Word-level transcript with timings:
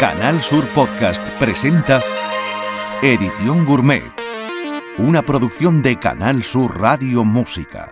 Canal 0.00 0.40
Sur 0.40 0.64
Podcast 0.76 1.20
presenta 1.40 2.00
Edición 3.02 3.64
Gourmet, 3.64 4.04
una 4.96 5.22
producción 5.22 5.82
de 5.82 5.98
Canal 5.98 6.44
Sur 6.44 6.80
Radio 6.80 7.24
Música. 7.24 7.90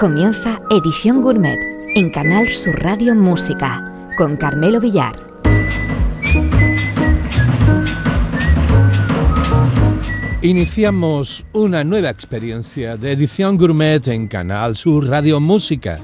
Comienza 0.00 0.60
Edición 0.68 1.20
Gourmet 1.20 1.60
en 1.94 2.10
Canal 2.10 2.48
Sur 2.48 2.82
Radio 2.82 3.14
Música 3.14 4.10
con 4.18 4.36
Carmelo 4.36 4.80
Villar. 4.80 5.14
Iniciamos 10.42 11.46
una 11.52 11.84
nueva 11.84 12.10
experiencia 12.10 12.96
de 12.96 13.12
edición 13.12 13.56
gourmet 13.56 14.08
en 14.08 14.26
Canal 14.26 14.74
Sur 14.74 15.06
Radio 15.06 15.38
Música. 15.38 16.00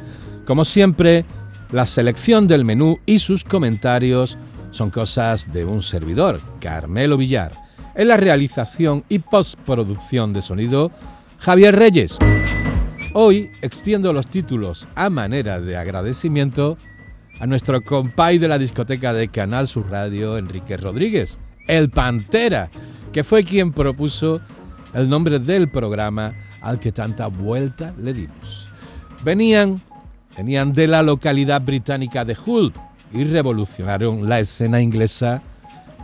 Como 0.47 0.65
siempre, 0.65 1.25
la 1.73 1.87
selección 1.87 2.47
del 2.47 2.65
menú 2.65 2.99
y 3.07 3.19
sus 3.19 3.45
comentarios 3.45 4.37
son 4.71 4.91
cosas 4.91 5.53
de 5.53 5.65
un 5.65 5.83
servidor, 5.83 6.41
Carmelo 6.61 7.17
Villar. 7.17 7.53
En 7.95 8.09
la 8.09 8.17
realización 8.17 9.05
y 9.09 9.19
postproducción 9.19 10.33
de 10.33 10.43
sonido, 10.43 10.91
Javier 11.39 11.77
Reyes. 11.77 12.19
Hoy 13.15 13.51
extiendo 13.63 14.13
los 14.13 14.29
títulos 14.29 14.87
a 14.95 15.11
manera 15.11 15.61
de 15.61 15.77
agradecimiento 15.77 16.77
a 17.41 17.47
nuestro 17.47 17.83
compay 17.83 18.39
de 18.39 18.49
la 18.49 18.59
discoteca 18.59 19.13
de 19.13 19.29
Canal 19.29 19.67
Sur 19.67 19.91
Radio, 19.91 20.39
Enrique 20.39 20.77
Rodríguez, 20.77 21.41
el 21.67 21.91
Pantera 21.91 22.71
que 23.13 23.25
fue 23.25 23.43
quien 23.43 23.73
propuso 23.73 24.41
el 24.95 25.09
nombre 25.09 25.39
del 25.39 25.69
programa 25.69 26.35
al 26.61 26.79
que 26.79 26.93
tanta 26.93 27.27
vuelta 27.27 27.95
le 27.99 28.13
dimos. 28.13 28.69
Venían, 29.25 29.81
venían 30.41 30.73
de 30.73 30.87
la 30.87 31.03
localidad 31.03 31.61
británica 31.61 32.25
de 32.25 32.35
Hull 32.47 32.73
y 33.13 33.25
revolucionaron 33.25 34.27
la 34.27 34.41
escena 34.41 34.81
inglesa 34.81 35.43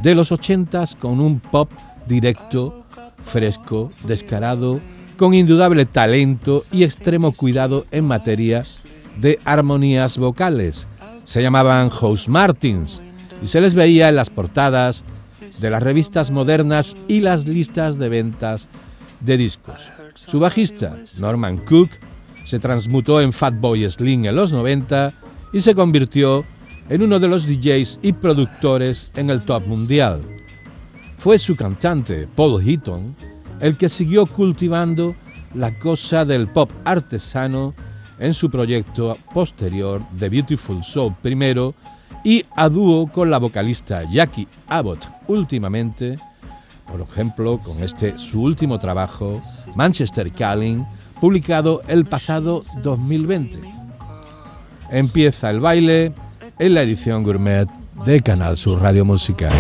de 0.03 0.15
los 0.15 0.31
ochentas 0.31 0.95
con 0.95 1.23
un 1.23 1.41
pop 1.41 1.71
directo, 2.07 2.85
fresco, 3.25 3.91
descarado, 4.05 4.79
con 5.17 5.33
indudable 5.33 5.87
talento 5.87 6.63
y 6.71 6.85
extremo 6.85 7.33
cuidado 7.33 7.87
en 7.91 8.05
materia 8.05 8.67
de 9.19 9.39
armonías 9.47 10.19
vocales. 10.19 10.87
Se 11.25 11.41
llamaban 11.41 11.89
House 11.89 12.29
Martins 12.29 13.03
y 13.43 13.47
se 13.47 13.63
les 13.63 13.73
veía 13.73 14.11
en 14.11 14.17
las 14.17 14.29
portadas 14.29 15.03
de 15.61 15.71
las 15.71 15.83
revistas 15.83 16.31
modernas 16.31 16.95
y 17.09 17.21
las 17.21 17.47
listas 17.47 17.99
de 17.99 18.11
ventas 18.11 18.69
de 19.21 19.39
discos. 19.39 19.91
Su 20.15 20.41
bajista, 20.41 20.99
Norman 21.21 21.57
Cook, 21.57 21.89
se 22.47 22.61
transmutó 22.61 23.21
en 23.21 23.33
Fatboy 23.33 23.89
Slim 23.91 24.25
en 24.25 24.37
los 24.37 24.53
90 24.53 25.13
y 25.53 25.61
se 25.61 25.75
convirtió 25.75 26.45
en 26.89 27.03
uno 27.03 27.19
de 27.19 27.27
los 27.27 27.45
DJs 27.45 27.99
y 28.03 28.13
productores 28.13 29.11
en 29.17 29.31
el 29.31 29.43
top 29.43 29.67
mundial. 29.67 30.23
Fue 31.19 31.39
su 31.39 31.57
cantante, 31.57 32.29
Paul 32.37 32.63
Heaton, 32.63 33.17
el 33.59 33.77
que 33.77 33.89
siguió 33.89 34.27
cultivando 34.27 35.17
la 35.55 35.77
cosa 35.77 36.25
del 36.25 36.47
pop 36.47 36.71
artesano 36.85 37.75
en 38.21 38.33
su 38.33 38.49
proyecto 38.49 39.19
posterior 39.35 40.01
The 40.17 40.29
Beautiful 40.29 40.85
Soul 40.85 41.17
primero 41.21 41.75
y 42.23 42.45
a 42.55 42.69
dúo 42.69 43.11
con 43.11 43.29
la 43.29 43.39
vocalista 43.39 44.05
Jackie 44.09 44.47
Abbott 44.69 45.09
últimamente, 45.27 46.17
por 46.87 47.01
ejemplo 47.01 47.59
con 47.59 47.83
este 47.83 48.17
su 48.17 48.41
último 48.43 48.79
trabajo, 48.79 49.41
Manchester 49.75 50.31
Calling, 50.33 50.87
publicado 51.21 51.83
el 51.89 52.05
pasado 52.05 52.63
2020. 52.83 53.61
Empieza 54.91 55.51
el 55.51 55.61
baile 55.61 56.13
en 56.59 56.75
la 56.75 56.83
edición 56.83 57.23
gourmet 57.23 57.69
de 58.05 58.21
Canal 58.21 58.57
Sur 58.57 58.81
Radio 58.81 59.05
Música. 59.05 59.51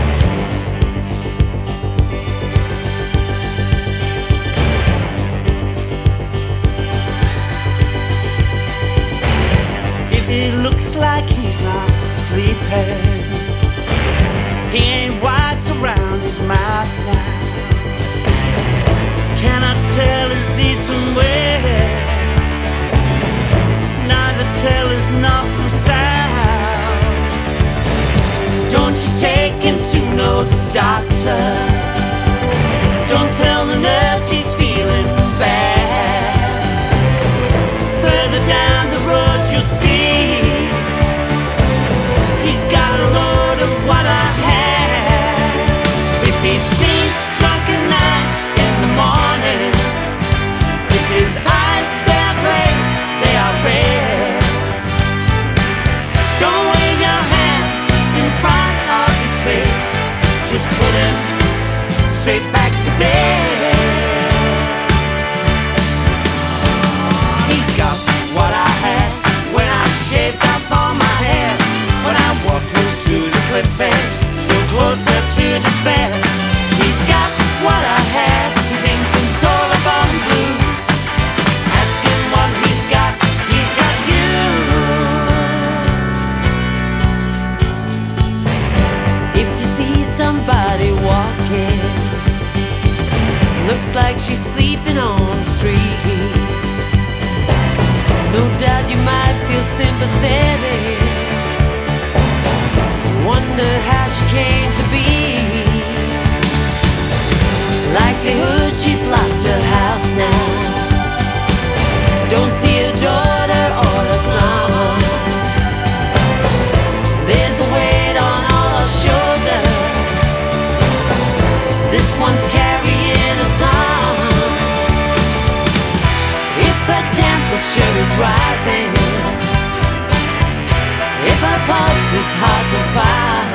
Is 132.26 132.34
hard 132.42 132.66
to 132.74 132.80
find, 132.96 133.50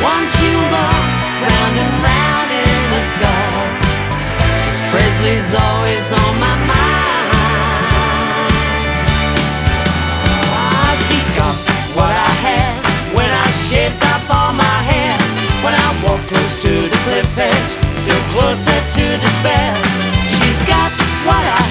once 0.00 0.32
you 0.40 0.56
go 0.72 0.86
round 1.44 1.74
and 1.76 1.92
round 2.00 2.50
in 2.64 2.80
the 2.94 3.02
sky, 3.14 3.52
Cause 4.64 4.80
Presley's 4.88 5.52
always 5.52 6.06
on 6.24 6.32
my 6.40 6.56
mind. 6.64 7.32
Ah, 10.56 10.92
she's 11.06 11.28
got 11.36 11.56
what 11.98 12.14
I 12.28 12.32
had 12.48 12.80
when 13.12 13.28
I 13.28 13.46
shaved 13.68 14.00
off 14.12 14.24
all 14.32 14.52
my 14.56 14.78
hair. 14.88 15.12
When 15.64 15.74
I 15.76 15.88
walk 16.04 16.20
close 16.32 16.54
to 16.64 16.72
the 16.92 16.98
cliff 17.04 17.28
edge, 17.36 17.72
still 18.02 18.24
closer 18.32 18.78
to 18.96 19.04
despair. 19.20 19.72
She's 20.36 20.60
got 20.64 20.90
what 21.28 21.44
I 21.44 21.63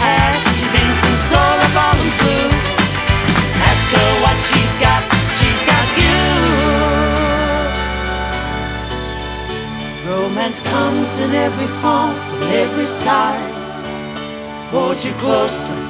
Romance 10.53 10.69
comes 10.71 11.19
in 11.19 11.31
every 11.33 11.67
form, 11.67 12.11
in 12.43 12.49
every 12.61 12.85
size. 12.85 13.81
Holds 14.69 15.03
you 15.03 15.11
closely, 15.13 15.81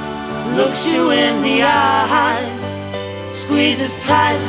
looks 0.56 0.86
you 0.86 1.10
in 1.10 1.42
the 1.42 1.62
eyes. 1.62 2.80
squeezes 3.30 4.02
tight, 4.04 4.40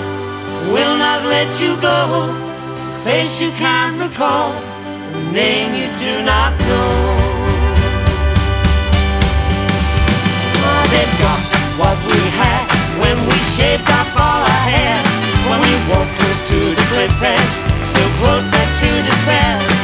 will 0.71 0.95
not 0.97 1.21
let 1.25 1.49
you 1.59 1.75
go. 1.81 2.31
The 2.85 2.93
face 3.03 3.41
you 3.41 3.51
can't 3.51 3.99
recall, 3.99 4.53
the 5.11 5.31
name 5.31 5.75
you 5.75 5.87
do 5.99 6.23
not 6.23 6.51
know. 6.69 6.91
Oh, 10.63 10.83
they've 10.93 11.15
got 11.19 11.41
what 11.81 11.97
we 12.07 12.19
had 12.39 12.65
when 13.01 13.17
we 13.27 13.37
shaved 13.55 13.89
off 13.89 14.15
all 14.15 14.43
our 14.43 14.63
hair. 14.71 14.97
When 15.49 15.59
we 15.59 15.73
walked 15.91 16.15
close 16.19 16.41
to 16.51 16.59
the 16.71 16.85
cliff 16.89 17.21
edge, 17.21 17.55
still 17.91 18.11
closer 18.21 18.63
to 18.79 19.03
despair. 19.03 19.74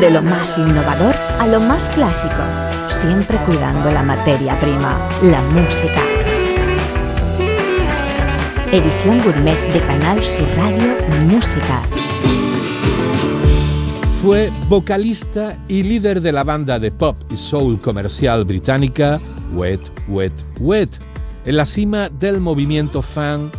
De 0.00 0.10
lo 0.10 0.20
más 0.20 0.58
innovador 0.58 1.14
a 1.38 1.46
lo 1.46 1.60
más 1.60 1.88
clásico, 1.88 2.42
siempre 2.88 3.36
cuidando 3.46 3.90
la 3.92 4.02
materia 4.02 4.58
prima, 4.58 4.96
la 5.22 5.40
música. 5.42 6.00
Edición 8.72 9.22
Gourmet 9.22 9.58
de 9.72 9.80
Canal 9.80 10.24
Sur 10.24 10.48
Radio 10.56 10.96
Música. 11.30 11.82
Fue 14.22 14.52
vocalista 14.68 15.58
y 15.66 15.82
líder 15.82 16.20
de 16.20 16.30
la 16.30 16.44
banda 16.44 16.78
de 16.78 16.92
pop 16.92 17.16
y 17.28 17.36
soul 17.36 17.80
comercial 17.80 18.44
británica 18.44 19.20
Wet, 19.52 19.90
Wet, 20.06 20.32
Wet, 20.60 20.90
en 21.44 21.56
la 21.56 21.66
cima 21.66 22.08
del 22.08 22.40
movimiento 22.40 23.02
fan 23.02 23.50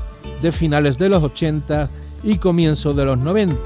de 0.41 0.53
finales 0.53 0.97
de 0.97 1.09
los 1.09 1.21
80 1.21 1.89
y 2.23 2.37
comienzo 2.37 2.93
de 2.93 3.03
los 3.03 3.17
90. 3.17 3.57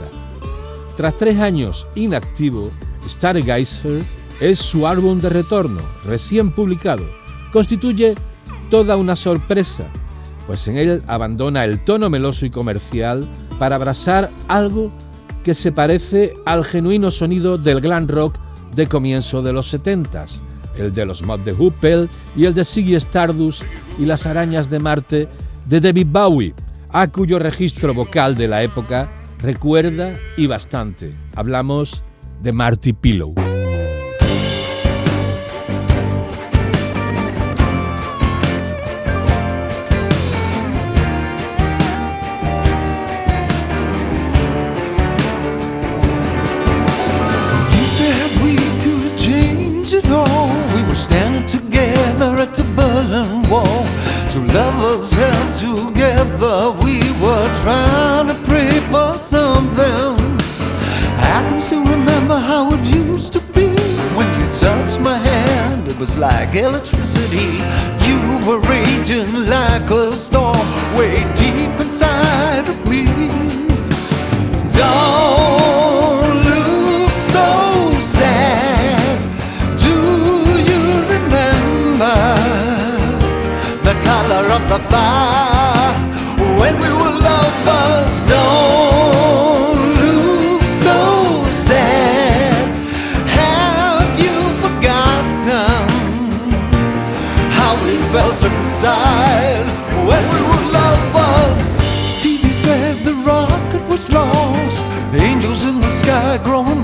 Tras 0.95 1.15
tres 1.17 1.37
años 1.37 1.85
inactivo, 1.93 2.71
Stargazer 3.07 4.03
es 4.41 4.57
su 4.57 4.87
álbum 4.87 5.21
de 5.21 5.29
retorno, 5.29 5.81
recién 6.03 6.51
publicado. 6.51 7.05
Constituye 7.53 8.15
toda 8.71 8.95
una 8.95 9.15
sorpresa, 9.15 9.85
pues 10.47 10.67
en 10.67 10.77
él 10.77 11.03
abandona 11.05 11.63
el 11.63 11.79
tono 11.79 12.09
meloso 12.09 12.47
y 12.47 12.49
comercial 12.49 13.29
para 13.59 13.75
abrazar 13.75 14.31
algo 14.47 14.91
que 15.47 15.53
se 15.53 15.71
parece 15.71 16.33
al 16.43 16.65
genuino 16.65 17.09
sonido 17.09 17.57
del 17.57 17.79
glam 17.79 18.05
rock 18.05 18.35
de 18.75 18.85
comienzo 18.85 19.41
de 19.41 19.53
los 19.53 19.73
70s, 19.73 20.41
el 20.77 20.91
de 20.91 21.05
los 21.05 21.23
Mod 21.23 21.39
de 21.39 21.53
Hoople 21.53 22.09
y 22.35 22.43
el 22.43 22.53
de 22.53 22.65
Ziggy 22.65 22.95
Stardust 22.95 23.63
y 23.97 24.03
las 24.03 24.25
arañas 24.25 24.69
de 24.69 24.79
Marte 24.79 25.29
de 25.65 25.79
David 25.79 26.07
Bowie, 26.09 26.53
a 26.89 27.07
cuyo 27.07 27.39
registro 27.39 27.93
vocal 27.93 28.35
de 28.35 28.49
la 28.49 28.61
época 28.61 29.09
recuerda 29.39 30.19
y 30.35 30.47
bastante. 30.47 31.15
Hablamos 31.33 32.03
de 32.43 32.51
Marty 32.51 32.91
Pillow. 32.91 33.33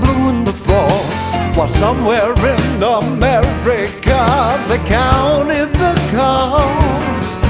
blue 0.00 0.30
in 0.30 0.44
the 0.44 0.52
frost. 0.52 1.34
While 1.56 1.68
somewhere 1.68 2.32
in 2.32 2.82
America 2.82 4.20
they 4.68 4.78
counted 4.86 5.70
the 5.72 5.94
cost. 6.12 7.40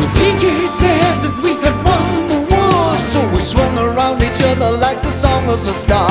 The 0.00 0.06
DJ 0.18 0.66
said 0.68 1.14
that 1.22 1.34
we 1.42 1.54
had 1.62 1.76
won 1.84 2.26
the 2.28 2.40
war, 2.50 2.98
so 2.98 3.20
we 3.34 3.40
swung 3.40 3.78
around 3.78 4.22
each 4.22 4.42
other 4.50 4.70
like 4.76 5.02
the 5.02 5.12
song 5.12 5.46
was 5.46 5.68
a 5.68 5.74
star. 5.74 6.10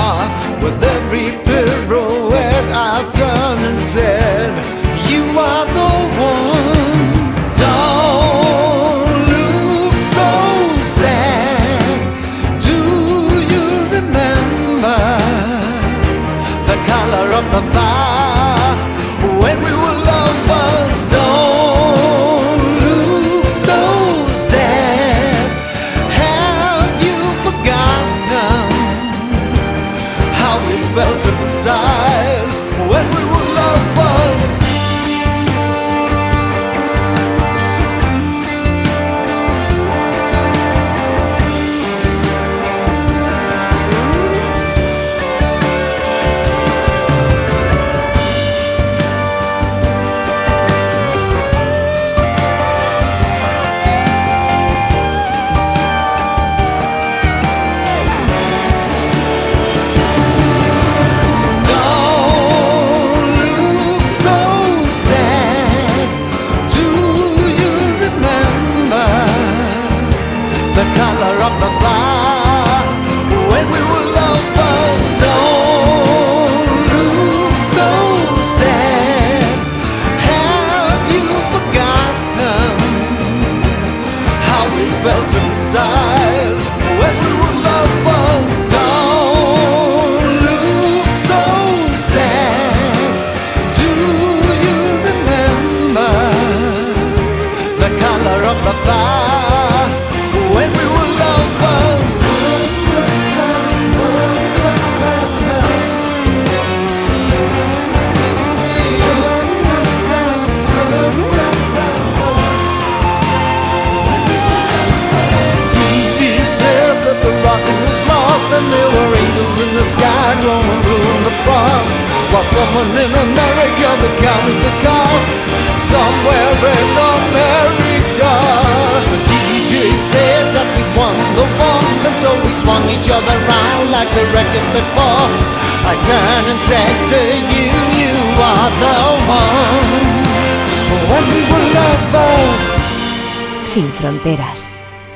With 0.63 0.81
every 0.83 1.31
pirouette, 1.45 2.71
I 2.73 3.03
turned 3.11 3.65
and 3.65 3.79
said, 3.79 4.30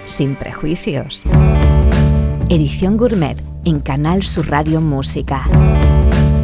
sin 0.08 0.36
prejuicios. 0.36 1.24
Edición 2.50 2.98
Gourmet 2.98 3.38
en 3.64 3.80
Canal 3.80 4.24
Sur 4.24 4.50
Radio 4.50 4.82
Música. 4.82 5.44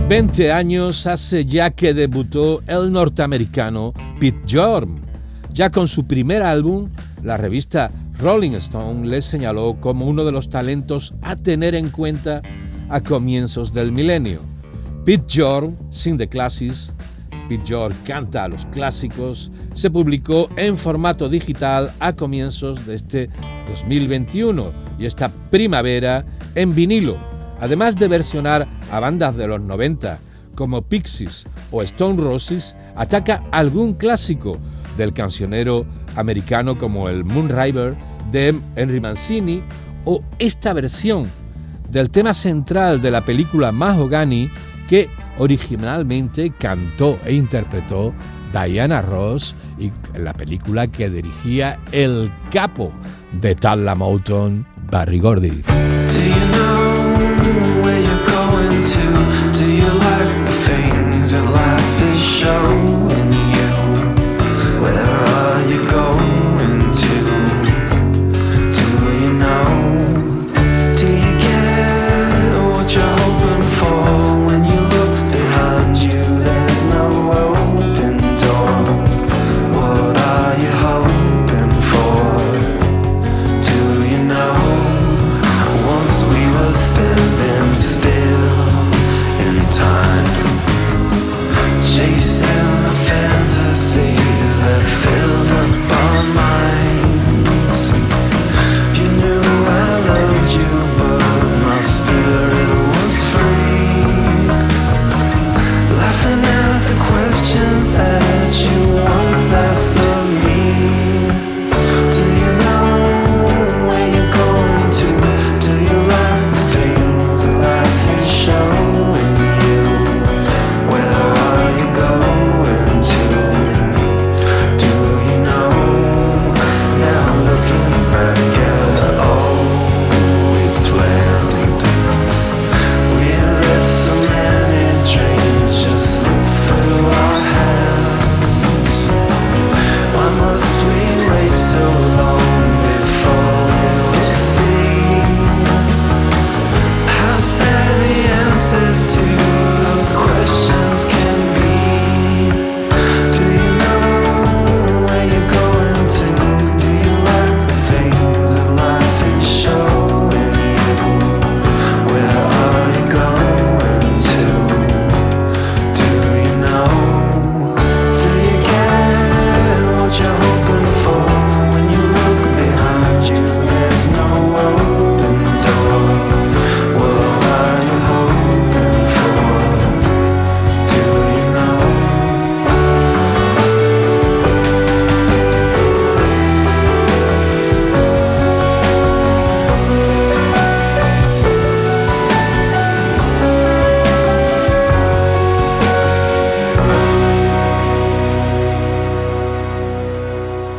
20 0.08 0.52
años 0.52 1.08
hace 1.08 1.46
ya 1.46 1.72
que 1.72 1.96
debutó 1.96 2.62
el 2.68 2.92
norteamericano 2.92 3.94
Pete 4.20 4.44
Jorm. 4.48 5.02
Ya 5.52 5.72
con 5.72 5.88
su 5.88 6.06
primer 6.06 6.44
álbum, 6.44 6.92
la 7.24 7.36
revista 7.38 7.92
Rolling 8.20 8.52
Stone 8.52 9.08
le 9.08 9.24
señaló 9.24 9.78
como 9.80 10.06
uno 10.06 10.24
de 10.24 10.32
los 10.32 10.50
talentos 10.52 11.16
a 11.24 11.36
tener 11.36 11.74
en 11.74 11.90
cuenta 11.90 12.44
a 12.90 13.02
comienzos 13.02 13.74
del 13.74 13.92
milenio. 13.92 14.42
Pete 15.04 15.26
Jorm, 15.42 15.76
Sing 15.90 16.16
the 16.16 16.30
Classics, 16.30 16.94
Pete 17.52 17.74
Jorm 17.74 17.94
canta 18.06 18.46
a 18.46 18.48
los 18.48 18.66
clásicos, 18.68 19.52
se 19.74 19.92
publicó 19.92 20.48
en 20.56 20.78
formato 20.78 21.28
digital 21.28 21.92
a 22.00 22.14
comienzos 22.14 22.86
de 22.86 22.96
este 22.96 23.30
2021 23.68 24.72
y 24.98 25.06
esta 25.06 25.28
primavera 25.50 26.24
en 26.56 26.74
vinilo, 26.74 27.18
además 27.60 27.98
de 27.98 28.08
versionar 28.08 28.70
a 28.90 29.02
bandas 29.02 29.36
de 29.36 29.48
los 29.48 29.60
90 29.60 30.18
como 30.56 30.82
Pixies 30.82 31.46
o 31.72 31.82
Stone 31.82 32.22
Roses, 32.24 32.78
ataca 32.96 33.44
algún 33.52 33.96
clásico 33.96 34.58
del 34.96 35.12
cancionero 35.12 35.86
americano 36.16 36.78
como 36.78 37.10
el 37.10 37.26
Moonriver 37.26 37.98
de 38.32 38.58
Henry 38.78 39.02
Mancini 39.02 39.62
o 40.06 40.24
esta 40.40 40.72
versión 40.72 41.30
del 41.90 42.12
tema 42.12 42.34
central 42.34 43.02
de 43.02 43.12
la 43.12 43.26
película 43.26 43.74
Mahogany 43.74 44.50
que 44.88 45.10
originalmente 45.42 46.52
cantó 46.52 47.18
e 47.26 47.34
interpretó 47.34 48.14
Diana 48.54 49.02
Ross 49.02 49.56
y 49.80 49.92
la 50.16 50.34
película 50.34 50.86
que 50.86 51.10
dirigía 51.10 51.80
el 51.92 52.32
capo 52.52 52.94
de 53.42 53.56
Talla 53.56 53.96
Motown, 53.96 54.68
Barry 54.92 55.20
Gordy. 55.20 55.64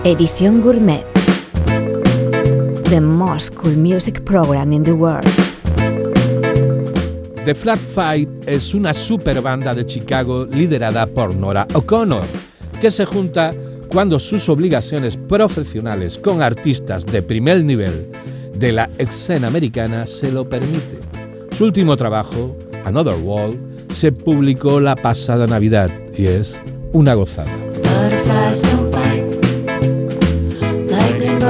Edición 0.04 0.60
Gourmet. 0.60 1.04
The 2.90 3.00
most 3.00 3.54
cool 3.54 3.76
music 3.76 4.24
program 4.24 4.72
in 4.72 4.82
the 4.82 4.90
world. 4.90 5.24
The 7.44 7.54
Flat 7.54 7.78
Fight 7.78 8.28
es 8.46 8.74
una 8.74 8.94
super 8.94 9.40
banda 9.40 9.72
de 9.72 9.86
Chicago 9.86 10.44
liderada 10.44 11.06
por 11.06 11.36
Nora 11.36 11.68
O'Connor, 11.74 12.24
que 12.80 12.90
se 12.90 13.04
junta 13.04 13.54
cuando 13.92 14.18
sus 14.18 14.48
obligaciones 14.48 15.16
profesionales 15.16 16.18
con 16.18 16.42
artistas 16.42 17.06
de 17.06 17.22
primer 17.22 17.62
nivel 17.62 18.10
de 18.56 18.72
la 18.72 18.90
escena 18.98 19.46
americana 19.46 20.04
se 20.04 20.32
lo 20.32 20.48
permite. 20.48 20.98
Su 21.56 21.62
último 21.62 21.96
trabajo, 21.96 22.56
Another 22.84 23.20
World, 23.22 23.94
se 23.94 24.10
publicó 24.10 24.80
la 24.80 24.96
pasada 24.96 25.46
Navidad 25.46 25.90
y 26.16 26.26
es 26.26 26.60
una 26.92 27.14
gozada. 27.14 27.52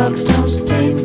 Dogs 0.03 0.25
don't 0.25 0.49
speak. 0.49 1.02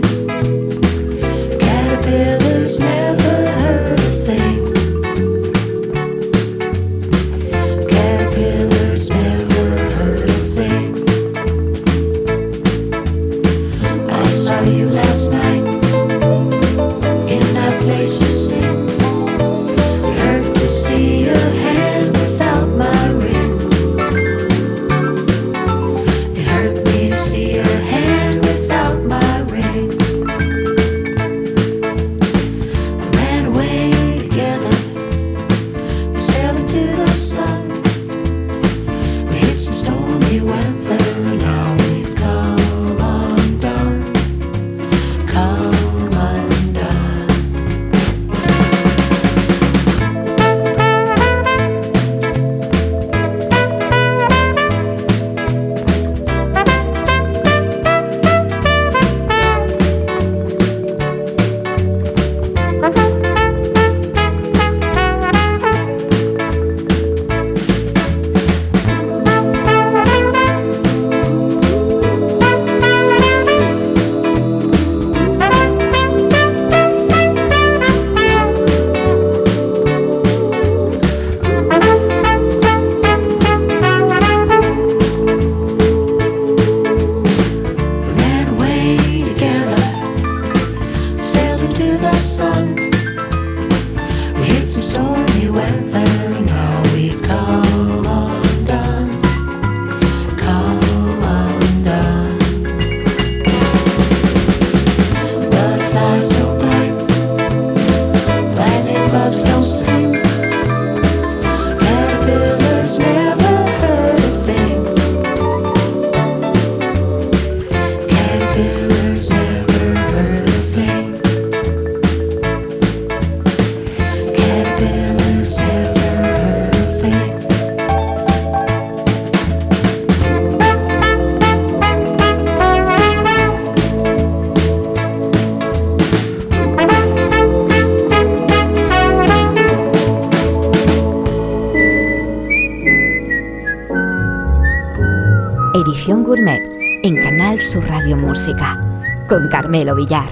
Gourmet 146.06 146.62
en 147.04 147.16
Canal 147.22 147.62
Sur 147.62 147.86
Radio 147.86 148.16
Música 148.16 149.26
con 149.28 149.50
Carmelo 149.50 149.94
Villar. 149.94 150.30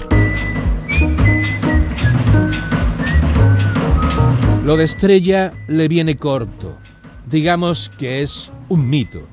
Lo 4.63 4.77
de 4.77 4.86
estrella 4.86 5.53
le 5.68 5.89
viene 5.89 6.16
corto. 6.16 6.77
Digamos 7.25 7.89
que 7.89 8.22
es 8.22 8.51
un 8.70 8.89
mito. 8.89 9.27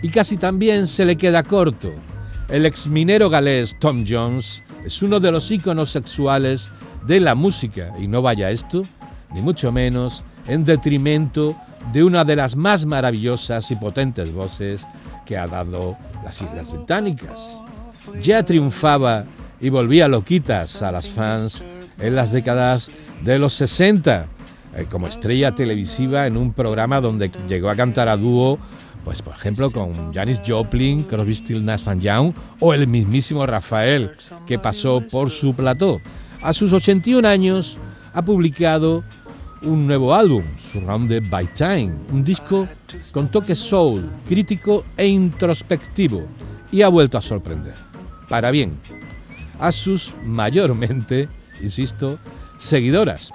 Y 0.00 0.08
casi 0.08 0.38
también 0.38 0.86
se 0.86 1.04
le 1.04 1.16
queda 1.16 1.42
corto. 1.42 1.92
El 2.48 2.64
exminero 2.64 3.28
galés 3.28 3.76
Tom 3.78 4.06
Jones 4.08 4.62
es 4.86 5.02
uno 5.02 5.20
de 5.20 5.32
los 5.32 5.50
íconos 5.50 5.90
sexuales 5.90 6.72
de 7.06 7.20
la 7.20 7.34
música. 7.34 7.92
Y 8.00 8.06
no 8.06 8.22
vaya 8.22 8.50
esto, 8.50 8.84
ni 9.34 9.42
mucho 9.42 9.70
menos, 9.70 10.24
en 10.46 10.64
detrimento 10.64 11.54
de 11.92 12.04
una 12.04 12.24
de 12.24 12.36
las 12.36 12.56
más 12.56 12.86
maravillosas 12.86 13.70
y 13.70 13.76
potentes 13.76 14.32
voces 14.32 14.86
que 15.24 15.36
ha 15.36 15.46
dado 15.46 15.96
las 16.24 16.40
Islas 16.40 16.72
Británicas. 16.72 17.56
Ya 18.22 18.44
triunfaba 18.44 19.24
y 19.60 19.70
volvía 19.70 20.08
loquitas 20.08 20.82
a 20.82 20.92
las 20.92 21.08
fans 21.08 21.64
en 21.98 22.14
las 22.14 22.32
décadas 22.32 22.90
de 23.22 23.38
los 23.38 23.54
60, 23.54 24.26
eh, 24.76 24.86
como 24.90 25.06
estrella 25.06 25.54
televisiva 25.54 26.26
en 26.26 26.36
un 26.36 26.52
programa 26.52 27.00
donde 27.00 27.30
llegó 27.48 27.70
a 27.70 27.76
cantar 27.76 28.08
a 28.08 28.16
dúo, 28.16 28.58
pues 29.04 29.22
por 29.22 29.34
ejemplo 29.34 29.70
con 29.70 30.12
Janis 30.12 30.42
Joplin, 30.46 31.02
Crosby, 31.04 31.34
Stills, 31.34 31.62
Nash 31.62 31.86
Young 31.98 32.32
o 32.60 32.74
el 32.74 32.86
mismísimo 32.86 33.46
Rafael, 33.46 34.12
que 34.46 34.58
pasó 34.58 35.02
por 35.10 35.30
su 35.30 35.54
plató. 35.54 36.00
A 36.42 36.52
sus 36.52 36.72
81 36.72 37.26
años 37.26 37.78
ha 38.12 38.22
publicado 38.22 39.04
un 39.64 39.86
nuevo 39.86 40.14
álbum, 40.14 40.44
Surrounded 40.58 41.28
by 41.28 41.46
Time, 41.54 41.92
un 42.12 42.22
disco 42.22 42.68
con 43.12 43.30
toque 43.30 43.54
soul, 43.54 44.10
crítico 44.26 44.84
e 44.96 45.06
introspectivo, 45.06 46.22
y 46.70 46.82
ha 46.82 46.88
vuelto 46.88 47.18
a 47.18 47.22
sorprender, 47.22 47.74
para 48.28 48.50
bien, 48.50 48.78
a 49.58 49.72
sus 49.72 50.12
mayormente, 50.24 51.28
insisto, 51.62 52.18
seguidoras. 52.58 53.32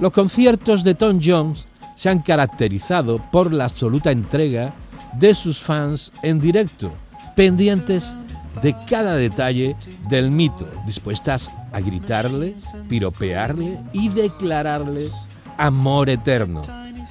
Los 0.00 0.12
conciertos 0.12 0.84
de 0.84 0.94
Tom 0.94 1.20
Jones 1.22 1.66
se 1.94 2.08
han 2.08 2.20
caracterizado 2.20 3.18
por 3.32 3.52
la 3.52 3.64
absoluta 3.64 4.10
entrega 4.10 4.72
de 5.18 5.34
sus 5.34 5.58
fans 5.58 6.12
en 6.22 6.40
directo, 6.40 6.92
pendientes 7.34 8.16
de 8.62 8.74
cada 8.88 9.16
detalle 9.16 9.76
del 10.08 10.30
mito, 10.30 10.68
dispuestas 10.86 11.50
a 11.72 11.80
gritarle, 11.80 12.54
piropearle 12.88 13.78
y 13.92 14.08
declararle 14.08 15.10
amor 15.58 16.08
eterno. 16.08 16.62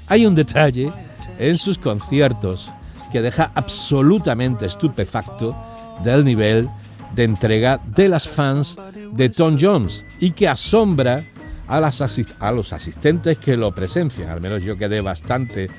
Hay 0.07 0.25
un 0.25 0.35
detalle 0.35 0.89
en 1.37 1.57
sus 1.57 1.77
conciertos 1.77 2.71
que 3.11 3.21
deja 3.21 3.51
absolutamente 3.53 4.65
estupefacto 4.65 5.55
del 6.03 6.25
nivel 6.25 6.69
de 7.15 7.23
entrega 7.23 7.79
de 7.85 8.07
las 8.09 8.27
fans 8.27 8.77
de 9.13 9.29
Tom 9.29 9.57
Jones 9.59 10.05
y 10.19 10.31
que 10.31 10.47
asombra 10.47 11.23
a, 11.67 12.51
los 12.51 12.73
asistentes 12.73 13.37
que 13.37 13.57
lo 13.57 13.73
presencian. 13.73 14.29
Al 14.29 14.41
menos 14.41 14.63
yo 14.63 14.77
quedé 14.77 15.01
bastante 15.01 15.69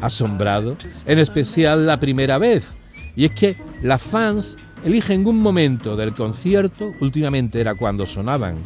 asombrado, 0.00 0.76
en 1.06 1.18
especial 1.18 1.86
la 1.86 1.98
primera 1.98 2.38
vez. 2.38 2.68
Y 3.16 3.24
es 3.26 3.32
que 3.32 3.56
las 3.82 4.02
fans 4.02 4.56
eligen 4.84 5.26
un 5.26 5.40
momento 5.40 5.96
del 5.96 6.12
concierto, 6.12 6.92
últimamente 7.00 7.60
era 7.60 7.74
cuando 7.74 8.06
sonaban 8.06 8.58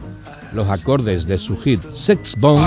los 0.52 0.68
acordes 0.68 1.26
de 1.26 1.38
su 1.38 1.56
hit 1.56 1.82
Sex 1.92 2.37
Bomb, 2.38 2.62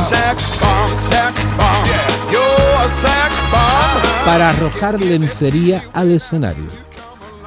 para 4.25 4.49
arrojar 4.49 4.99
lencería 4.99 5.83
al 5.93 6.11
escenario. 6.11 6.67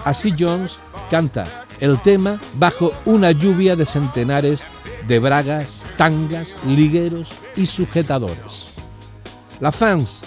Así 0.04 0.32
Jones 0.38 0.78
canta 1.10 1.46
el 1.80 2.00
tema 2.00 2.40
bajo 2.54 2.92
una 3.04 3.32
lluvia 3.32 3.76
de 3.76 3.86
centenares 3.86 4.64
de 5.06 5.18
bragas, 5.18 5.84
tangas, 5.96 6.56
ligueros 6.66 7.28
y 7.56 7.66
sujetadores. 7.66 8.72
Las 9.60 9.74
fans 9.74 10.22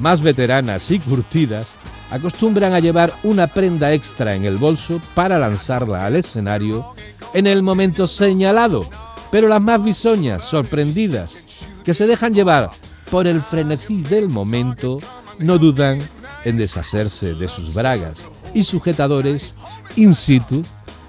más 0.00 0.20
veteranas 0.20 0.90
y 0.90 0.98
curtidas 0.98 1.74
acostumbran 2.10 2.72
a 2.72 2.80
llevar 2.80 3.12
una 3.22 3.46
prenda 3.46 3.92
extra 3.92 4.34
en 4.34 4.44
el 4.44 4.56
bolso 4.56 5.00
para 5.14 5.38
lanzarla 5.38 6.04
al 6.04 6.16
escenario 6.16 6.94
en 7.34 7.46
el 7.46 7.62
momento 7.62 8.06
señalado, 8.06 8.88
pero 9.32 9.48
las 9.48 9.60
más 9.60 9.82
bisoñas, 9.82 10.44
sorprendidas, 10.44 11.36
que 11.84 11.94
se 11.94 12.06
dejan 12.06 12.34
llevar 12.34 12.70
por 13.10 13.26
el 13.26 13.40
frenesí 13.42 14.02
del 14.02 14.28
momento, 14.28 15.00
no 15.40 15.58
dudan 15.58 15.98
en 16.44 16.58
deshacerse 16.58 17.34
de 17.34 17.48
sus 17.48 17.74
bragas 17.74 18.26
y 18.54 18.62
sujetadores 18.62 19.54
in 19.96 20.14
situ 20.14 20.62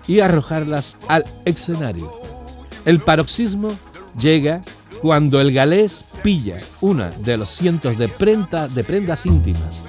y 0.08 0.22
arrojarlas 0.22 0.96
al 1.08 1.26
escenario. 1.46 2.12
El 2.86 3.00
paroxismo 3.00 3.70
llega 4.20 4.62
cuando 5.02 5.42
el 5.42 5.52
galés 5.54 6.18
pilla 6.24 6.60
una 6.82 7.10
de 7.10 7.36
los 7.38 7.50
cientos 7.50 7.98
de, 7.98 8.10
prenda- 8.10 8.70
de 8.70 8.84
prendas 8.84 9.26
íntimas 9.26 9.82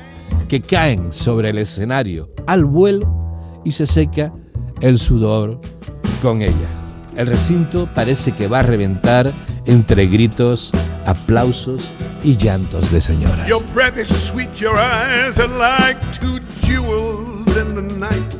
que 0.48 0.60
caen 0.60 1.12
sobre 1.12 1.50
el 1.50 1.58
escenario 1.58 2.30
al 2.46 2.64
vuelo 2.64 3.60
y 3.64 3.70
se 3.70 3.86
seca 3.86 4.32
el 4.80 4.98
sudor 4.98 5.60
con 6.20 6.42
ella. 6.42 6.83
El 7.16 7.28
recinto 7.28 7.88
parece 7.94 8.32
que 8.32 8.48
va 8.48 8.58
a 8.60 8.62
reventar 8.62 9.32
entre 9.66 10.06
gritos, 10.06 10.72
aplausos 11.06 11.92
y 12.24 12.36
llantos 12.36 12.90
de 12.90 13.00
señoras. 13.00 13.48
Your 13.48 13.64
breath 13.72 13.96
is 13.98 14.08
sweet, 14.08 14.50
your 14.56 14.76
eyes 14.76 15.38
are 15.38 15.48
like 15.48 16.00
two 16.18 16.40
jewels 16.62 17.46
in 17.56 17.74
the 17.74 17.82
night. 17.96 18.34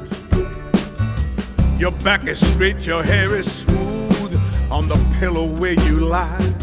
Your 1.78 1.92
back 2.02 2.26
is 2.26 2.40
straight, 2.40 2.84
your 2.86 3.04
hair 3.04 3.36
is 3.36 3.46
smooth 3.46 4.40
on 4.70 4.88
the 4.88 4.96
pillow 5.20 5.46
where 5.58 5.74
you 5.86 5.98
lie. 5.98 6.54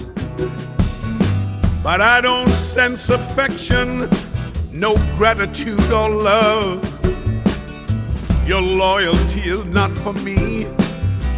But 1.84 2.02
I 2.02 2.22
don't 2.22 2.50
sense 2.50 3.10
affection, 3.10 4.10
no 4.72 4.96
gratitude 5.18 5.92
or 5.92 6.10
love. 6.10 6.84
Your 8.46 8.62
loyalty 8.62 9.42
is 9.42 9.64
not 9.66 9.92
for 10.00 10.14
me, 10.14 10.68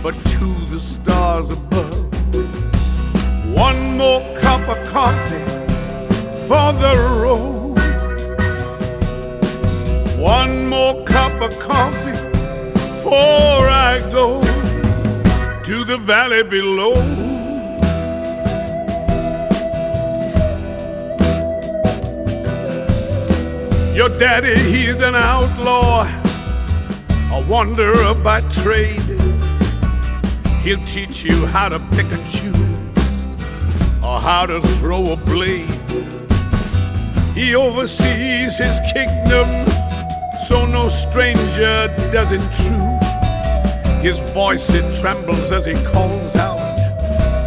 but 0.01 0.13
to 0.13 0.62
the 0.73 0.79
stars 0.79 1.51
above. 1.51 1.93
One 3.53 3.95
more 3.95 4.21
cup 4.33 4.67
of 4.67 4.79
coffee 4.88 5.45
for 6.47 6.67
the 6.83 6.95
road. 7.21 7.77
One 10.17 10.67
more 10.67 11.03
cup 11.03 11.39
of 11.41 11.51
coffee 11.59 12.17
before 12.73 13.69
I 13.69 13.99
go 14.12 14.41
to 15.62 15.83
the 15.86 15.97
valley 15.99 16.41
below. 16.41 16.95
Your 23.93 24.09
daddy, 24.17 24.57
he's 24.57 24.99
an 25.03 25.13
outlaw, 25.13 26.07
a 27.31 27.45
wanderer 27.47 28.15
by 28.15 28.41
trade. 28.49 29.03
He'll 30.63 30.82
teach 30.86 31.26
you 31.26 31.45
how 31.47 31.67
to 31.67 31.78
pick 31.91 32.06
and 32.10 32.26
choose 32.32 33.26
or 34.02 34.17
how 34.17 34.45
to 34.45 34.62
throw 34.62 35.12
a 35.12 35.17
blade. 35.17 35.69
He 37.36 37.54
oversees 37.54 38.60
his 38.60 38.80
kingdom, 38.93 39.49
so 40.47 40.65
no 40.65 40.88
stranger 40.88 41.93
does 42.13 42.32
intrude. 42.32 43.04
His 44.02 44.19
voice 44.32 44.73
it 44.73 44.95
trembles 45.02 45.52
as 45.52 45.65
he 45.65 45.73
calls 45.84 46.38
out, 46.38 46.80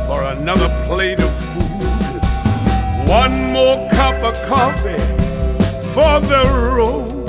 for 0.07 0.23
another 0.23 0.69
plate 0.87 1.19
of 1.19 1.35
food. 1.55 2.21
One 3.09 3.51
more 3.55 3.89
cup 3.89 4.23
of 4.23 4.35
coffee 4.47 5.01
for 5.95 6.21
the 6.21 6.45
road. 6.77 7.27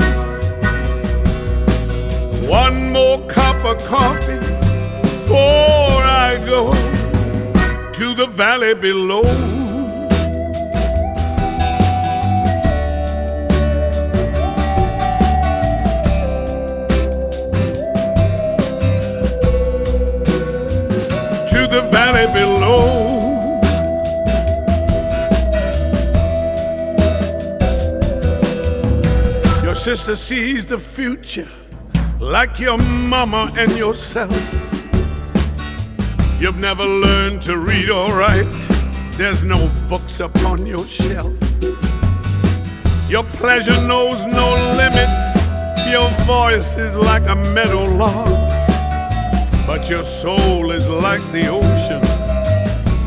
One 2.46 2.92
more 2.92 3.26
cup 3.28 3.64
of 3.64 3.82
coffee 3.86 4.37
before 5.28 6.04
I 6.04 6.38
go 6.46 6.72
to 7.92 8.16
the 8.16 8.28
valley 8.28 8.74
below. 8.74 9.24
To 21.44 21.68
the 21.68 21.82
valley 21.92 22.28
below. 22.34 22.86
Your 29.62 29.76
sister 29.76 30.16
sees 30.16 30.66
the 30.66 30.80
future 30.80 31.50
like 32.22 32.60
your 32.60 32.78
mama 32.78 33.52
and 33.58 33.74
yourself. 33.74 34.57
You've 36.40 36.58
never 36.58 36.86
learned 36.86 37.42
to 37.44 37.58
read 37.58 37.90
or 37.90 38.14
write, 38.14 38.46
there's 39.14 39.42
no 39.42 39.72
books 39.90 40.20
upon 40.20 40.68
your 40.68 40.86
shelf. 40.86 41.34
Your 43.10 43.24
pleasure 43.24 43.82
knows 43.88 44.24
no 44.24 44.48
limits, 44.78 45.36
your 45.90 46.08
voice 46.28 46.78
is 46.78 46.94
like 46.94 47.26
a 47.28 47.34
meadow 47.34 47.84
lark, 47.86 48.30
but 49.66 49.90
your 49.90 50.04
soul 50.04 50.70
is 50.70 50.88
like 50.88 51.24
the 51.32 51.48
ocean, 51.48 52.02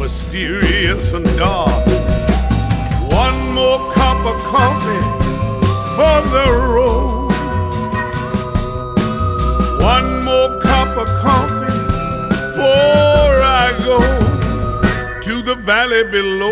mysterious 0.00 1.12
and 1.12 1.24
dark. 1.36 1.86
One 3.12 3.52
more 3.54 3.92
cup 3.92 4.26
of 4.26 4.42
coffee 4.42 5.04
for 5.94 6.20
the 6.34 6.46
road. 6.74 7.30
One 9.80 10.24
more 10.24 10.60
cup 10.60 10.96
of 10.96 11.06
coffee 11.22 11.78
before 12.28 12.99
I 13.70 13.84
go 13.84 14.00
to 15.20 15.42
the 15.42 15.54
valley 15.54 16.02
below. 16.02 16.50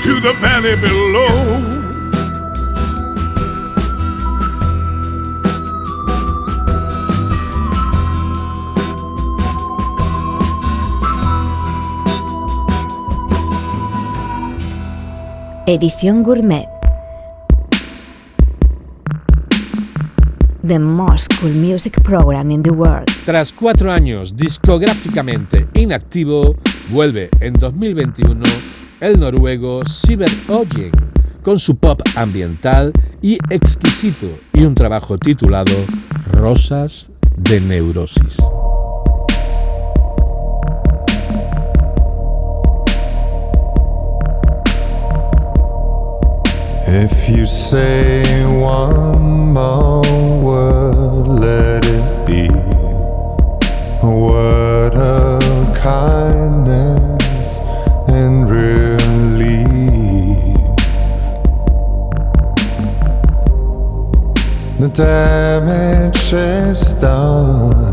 To 0.00 0.20
the 0.20 0.32
valley 0.40 0.74
below. 0.80 1.67
Edición 15.70 16.22
Gourmet. 16.22 16.66
The 20.66 20.78
most 20.78 21.38
cool 21.38 21.52
music 21.52 22.02
program 22.02 22.50
in 22.50 22.62
the 22.62 22.70
world. 22.70 23.04
Tras 23.26 23.52
cuatro 23.52 23.92
años 23.92 24.34
discográficamente 24.34 25.68
inactivo, 25.74 26.56
vuelve 26.90 27.28
en 27.40 27.52
2021 27.52 28.44
el 29.00 29.20
noruego 29.20 29.84
Siver 29.84 30.30
Oyen 30.48 30.90
con 31.42 31.58
su 31.58 31.76
pop 31.76 32.00
ambiental 32.16 32.90
y 33.20 33.36
exquisito 33.50 34.38
y 34.54 34.62
un 34.64 34.74
trabajo 34.74 35.18
titulado 35.18 35.84
Rosas 36.32 37.12
de 37.36 37.60
Neurosis. 37.60 38.38
If 46.90 47.28
you 47.28 47.44
say 47.44 48.46
one 48.46 49.52
more 49.52 50.00
word, 50.40 51.26
let 51.28 51.84
it 51.84 52.26
be 52.26 52.48
a 54.02 54.10
word 54.10 54.94
of 54.94 55.76
kindness 55.76 57.58
and 58.08 58.48
relief. 58.48 58.88
The 64.80 64.88
damage 64.88 66.32
is 66.32 66.94
done. 66.94 67.92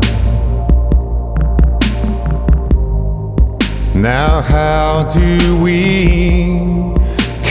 Now, 3.94 4.40
how 4.40 5.06
do 5.12 5.60
we 5.60 6.95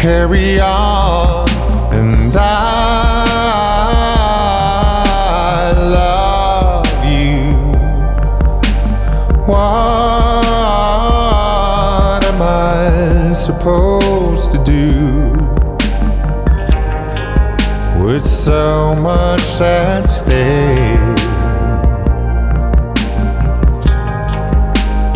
carry 0.05 0.59
on? 0.59 1.49
And 1.91 2.31
I 2.37 2.41
love 5.97 6.85
you. 7.09 7.55
What 9.49 9.65
am 12.23 12.39
I 12.39 13.33
supposed 13.33 14.51
to 14.51 14.59
do 14.63 15.31
with 17.99 18.23
so 18.23 18.93
much 19.09 19.59
at 19.59 20.05
stake? 20.05 21.19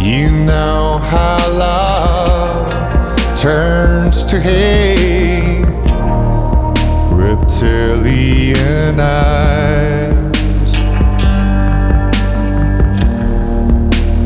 You 0.03 0.31
know 0.31 0.97
how 0.97 1.37
love 1.51 2.73
turns 3.37 3.88
to 4.29 4.39
hate. 4.39 5.65
Reptilian 7.09 8.99
eyes 8.99 10.71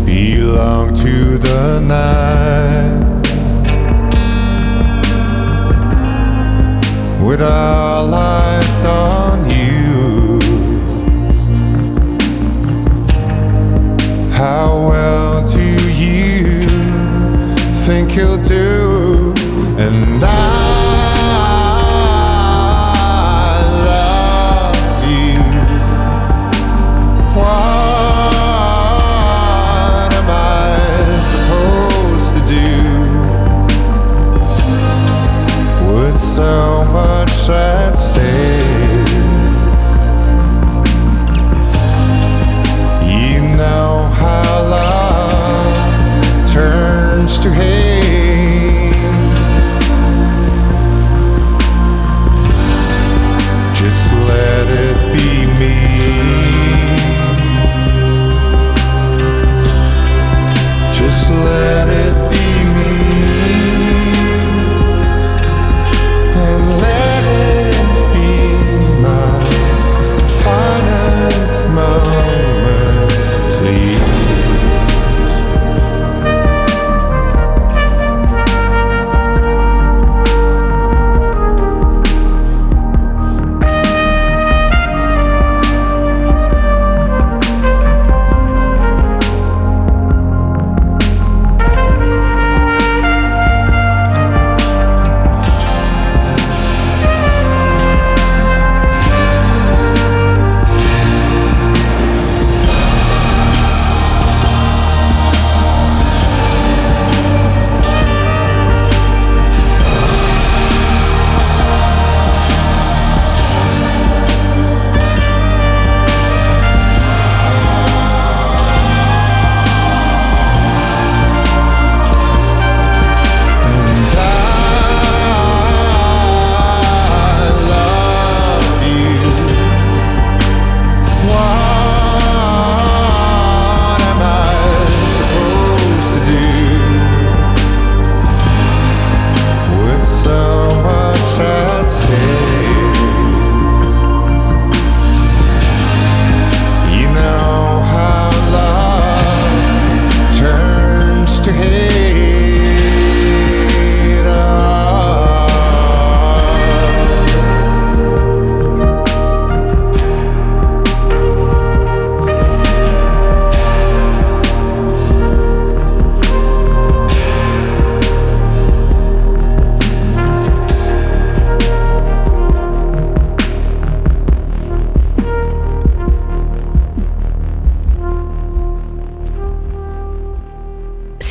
belong 0.06 0.94
to 0.94 1.38
the 1.38 1.80
night. 1.80 3.00
With 7.26 7.42
all 7.42 8.14
eyes 8.14 8.84
on 8.84 9.50
you. 9.50 10.42
How 14.34 14.90
well 14.90 15.48
do 15.48 15.64
you 15.94 16.68
think 17.86 18.18
you'll 18.18 18.44
do? 18.44 19.43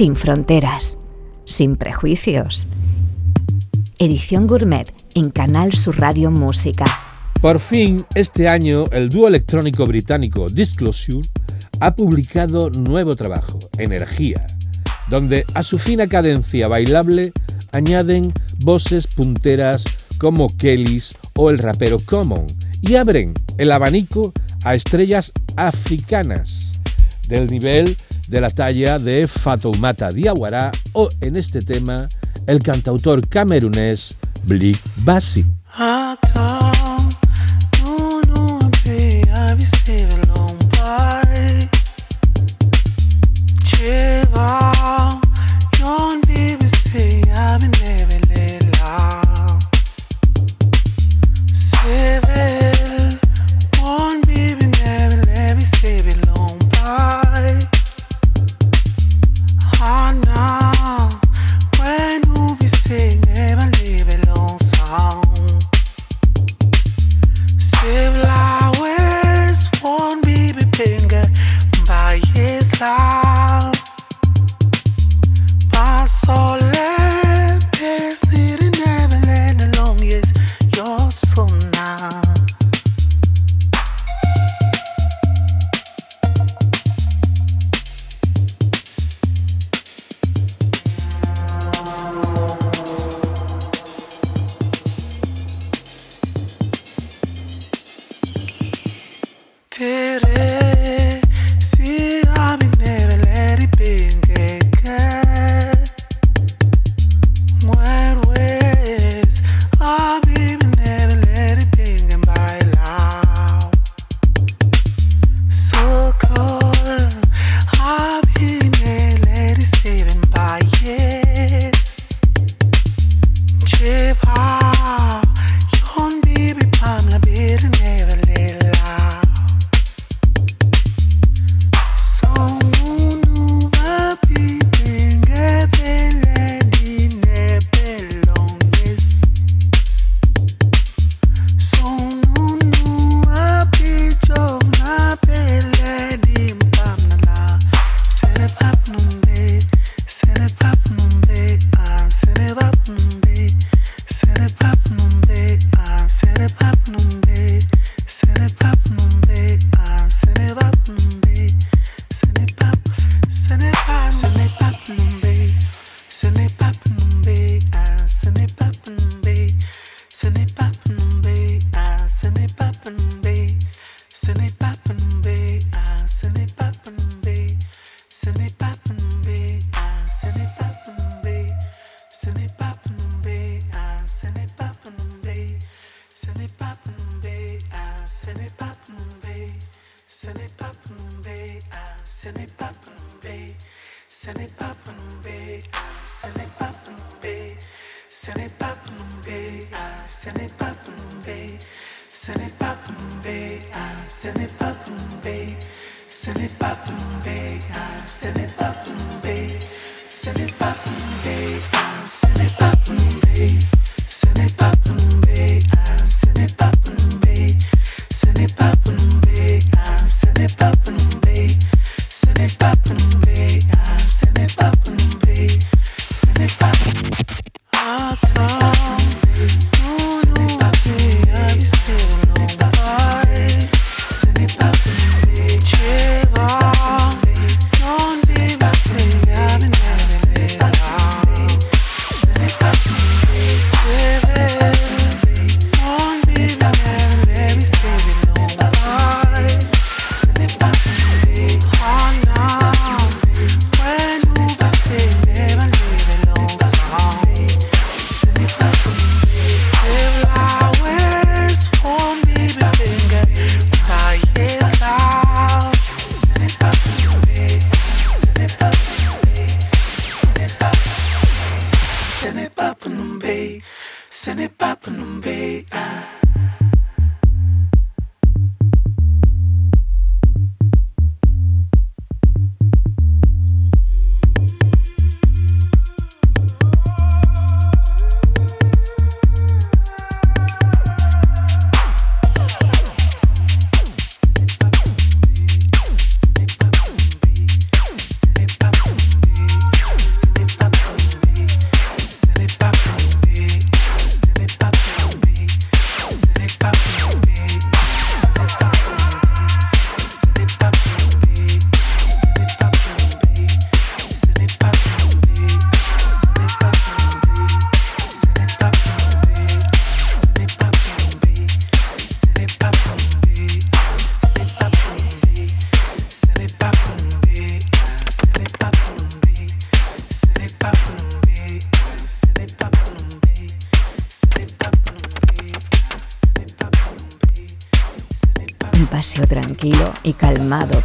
Sin 0.03 0.17
fronteras, 0.17 0.99
sin 1.45 1.77
prejuicios. 1.77 2.67
Edición 4.01 4.49
Gourmet 4.49 4.93
en 5.15 5.31
Canal 5.31 5.75
Sur 5.75 6.01
Radio 6.01 6.33
Música. 6.33 6.85
Por 7.41 7.61
fin, 7.61 8.05
este 8.17 8.49
año, 8.49 8.87
el 8.91 9.11
dúo 9.11 9.29
electrónico 9.29 9.87
británico 9.87 10.49
Disclosure 10.49 11.23
ha 11.79 11.95
publicado 11.95 12.69
nuevo 12.71 13.15
trabajo, 13.15 13.61
Energía, 13.79 14.45
donde 15.09 15.45
a 15.55 15.63
su 15.63 15.79
fina 15.79 16.09
cadencia 16.09 16.67
bailable 16.67 17.33
añaden 17.71 18.33
voces 18.65 19.07
punteras 19.07 19.85
como 20.19 20.49
Kellys 20.57 21.17
o 21.37 21.49
el 21.49 21.59
rapero 21.59 21.99
Common 22.05 22.45
y 22.81 22.97
abren 22.97 23.35
el 23.57 23.71
abanico 23.71 24.33
a 24.65 24.75
estrellas 24.75 25.33
africanas 25.55 26.81
del 27.29 27.47
nivel 27.49 27.97
de 28.33 28.41
la 28.41 28.49
talla 28.49 28.99
de 28.99 29.29
Fatoumata 29.29 30.11
Diawara 30.11 30.73
o 30.95 31.11
en 31.21 31.37
este 31.37 31.61
tema 31.61 32.09
el 32.47 32.61
cantautor 32.61 33.29
camerunés 33.29 34.17
Blick 34.45 34.81
Bassi. 35.05 35.45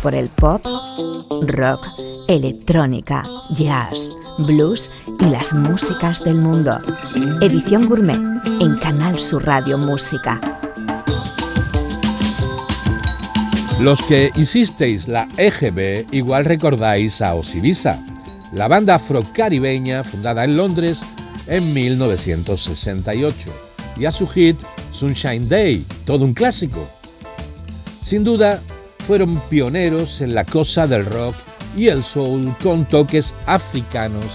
Por 0.07 0.15
el 0.15 0.29
pop, 0.29 0.65
rock, 1.41 1.85
electrónica, 2.29 3.23
jazz, 3.49 4.15
blues 4.37 4.89
y 5.19 5.25
las 5.25 5.51
músicas 5.51 6.23
del 6.23 6.37
mundo. 6.37 6.77
Edición 7.41 7.89
Gourmet 7.89 8.21
en 8.61 8.77
Canal 8.77 9.19
Sur 9.19 9.45
Radio 9.45 9.77
Música. 9.77 10.39
Los 13.81 14.01
que 14.03 14.31
hicisteis 14.37 15.09
la 15.09 15.27
EGB 15.35 16.05
igual 16.11 16.45
recordáis 16.45 17.21
a 17.21 17.35
Osibisa, 17.35 18.01
la 18.53 18.69
banda 18.69 18.95
afrocaribeña 18.95 20.05
fundada 20.05 20.45
en 20.45 20.55
Londres 20.55 21.03
en 21.47 21.73
1968, 21.73 23.49
y 23.97 24.05
a 24.05 24.11
su 24.11 24.25
hit 24.25 24.55
Sunshine 24.93 25.49
Day, 25.49 25.85
todo 26.05 26.23
un 26.23 26.33
clásico. 26.33 26.87
Sin 28.01 28.23
duda, 28.23 28.61
fueron 29.07 29.39
pioneros 29.49 30.19
en 30.19 30.35
la 30.35 30.43
cosa 30.43 30.85
del 30.85 31.05
rock 31.05 31.33
y 31.77 31.87
el 31.87 32.03
soul 32.03 32.53
con 32.61 32.85
toques 32.85 33.33
africanos 33.45 34.25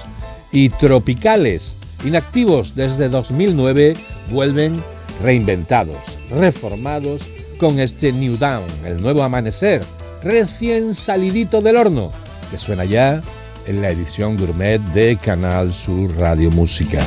y 0.51 0.71
tropicales. 0.71 1.77
Inactivos 2.07 2.75
desde 2.75 3.11
2009, 3.11 3.93
vuelven 4.31 4.83
reinventados, 5.23 6.19
reformados 6.31 7.21
con 7.59 7.81
este 7.81 8.13
New 8.13 8.39
Down, 8.39 8.67
el 8.87 9.01
nuevo 9.03 9.23
amanecer, 9.23 9.85
recién 10.23 10.95
salidito 10.95 11.61
del 11.61 11.77
horno, 11.77 12.11
que 12.51 12.57
suena 12.57 12.87
ya 12.87 13.21
en 13.67 13.83
la 13.83 13.91
edición 13.91 14.39
gourmet 14.39 14.81
de 14.95 15.19
Canal 15.19 15.71
Sur 15.71 16.17
Radio 16.17 16.51
Música. 16.51 17.05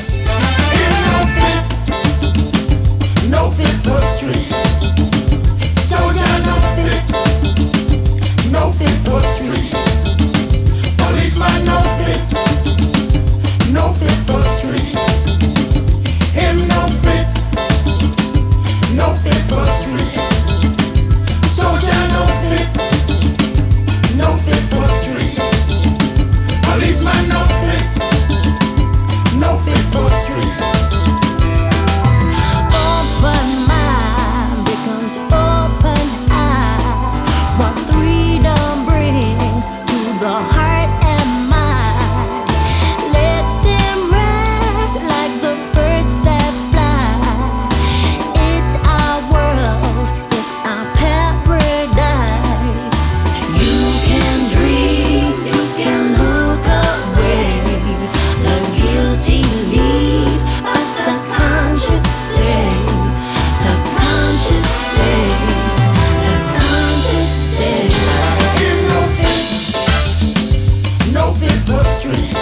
Fit, 71.49 71.61
for 71.67 71.83
street. 71.83 72.33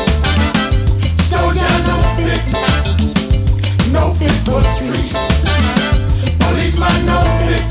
Soldier 1.17 1.77
no 1.87 2.01
fit, 2.15 2.43
no 3.91 4.11
fit 4.11 4.31
for 4.45 4.61
street. 4.61 5.13
Policeman 6.39 7.05
no 7.05 7.19
fit, 7.43 7.67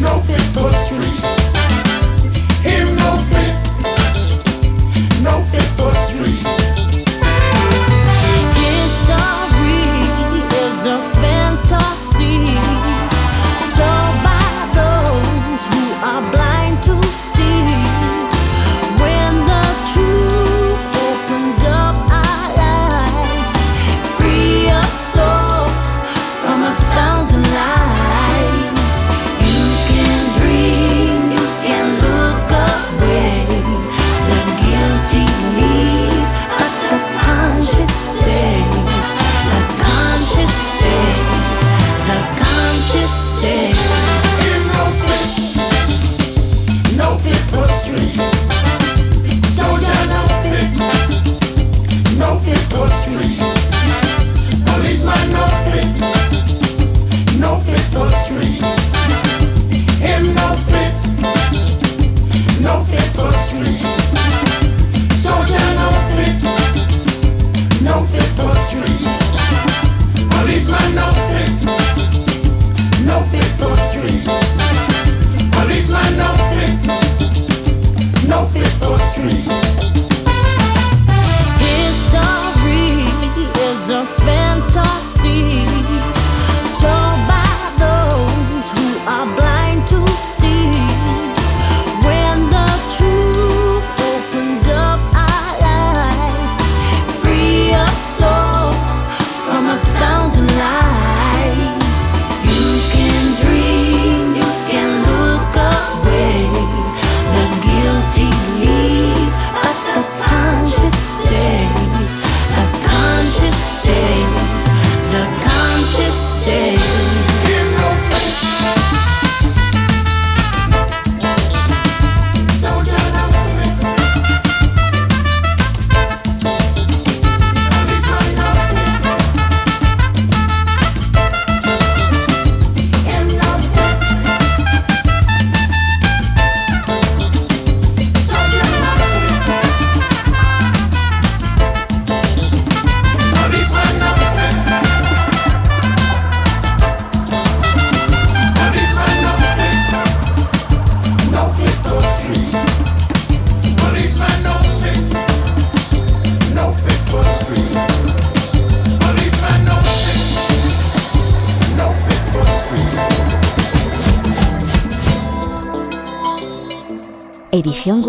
no 0.00 0.18
fit 0.20 0.46
for 0.54 0.72
street. 0.72 1.39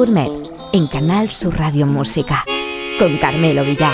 En 0.03 0.87
Canal 0.87 1.29
Sur 1.29 1.59
Radio 1.59 1.85
Música 1.85 2.43
con 2.97 3.17
Carmelo 3.17 3.63
Villar. 3.63 3.93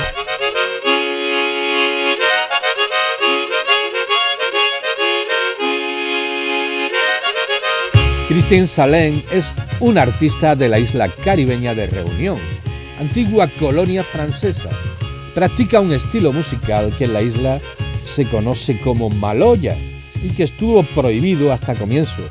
Christine 8.29 8.67
Salén 8.67 9.21
es 9.33 9.53
una 9.81 10.03
artista 10.03 10.55
de 10.55 10.69
la 10.69 10.79
isla 10.79 11.09
caribeña 11.09 11.75
de 11.75 11.87
Reunión, 11.87 12.37
antigua 13.01 13.49
colonia 13.59 14.01
francesa. 14.01 14.69
Practica 15.35 15.81
un 15.81 15.91
estilo 15.91 16.31
musical 16.31 16.93
que 16.97 17.03
en 17.03 17.13
la 17.13 17.21
isla 17.21 17.59
se 18.05 18.29
conoce 18.29 18.79
como 18.79 19.09
maloya 19.09 19.75
y 20.23 20.29
que 20.29 20.43
estuvo 20.43 20.83
prohibido 20.83 21.51
hasta 21.51 21.75
comienzo 21.75 22.21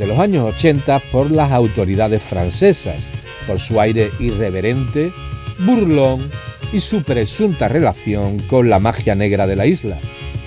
de 0.00 0.06
los 0.08 0.18
años 0.18 0.52
80 0.54 0.98
por 1.12 1.30
las 1.30 1.52
autoridades 1.52 2.22
francesas, 2.22 3.12
por 3.50 3.58
su 3.58 3.80
aire 3.80 4.12
irreverente, 4.20 5.10
burlón 5.58 6.30
y 6.72 6.78
su 6.78 7.02
presunta 7.02 7.66
relación 7.66 8.38
con 8.38 8.70
la 8.70 8.78
magia 8.78 9.16
negra 9.16 9.48
de 9.48 9.56
la 9.56 9.66
isla. 9.66 9.98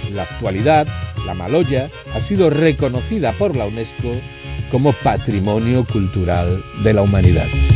En 0.07 0.15
la 0.15 0.23
actualidad, 0.23 0.87
la 1.25 1.33
maloya 1.33 1.89
ha 2.15 2.21
sido 2.21 2.49
reconocida 2.49 3.33
por 3.33 3.57
la 3.57 3.65
UNESCO 3.65 4.13
como 4.71 4.93
Patrimonio 4.93 5.83
Cultural 5.83 6.63
de 6.81 6.93
la 6.93 7.01
Humanidad. 7.01 7.72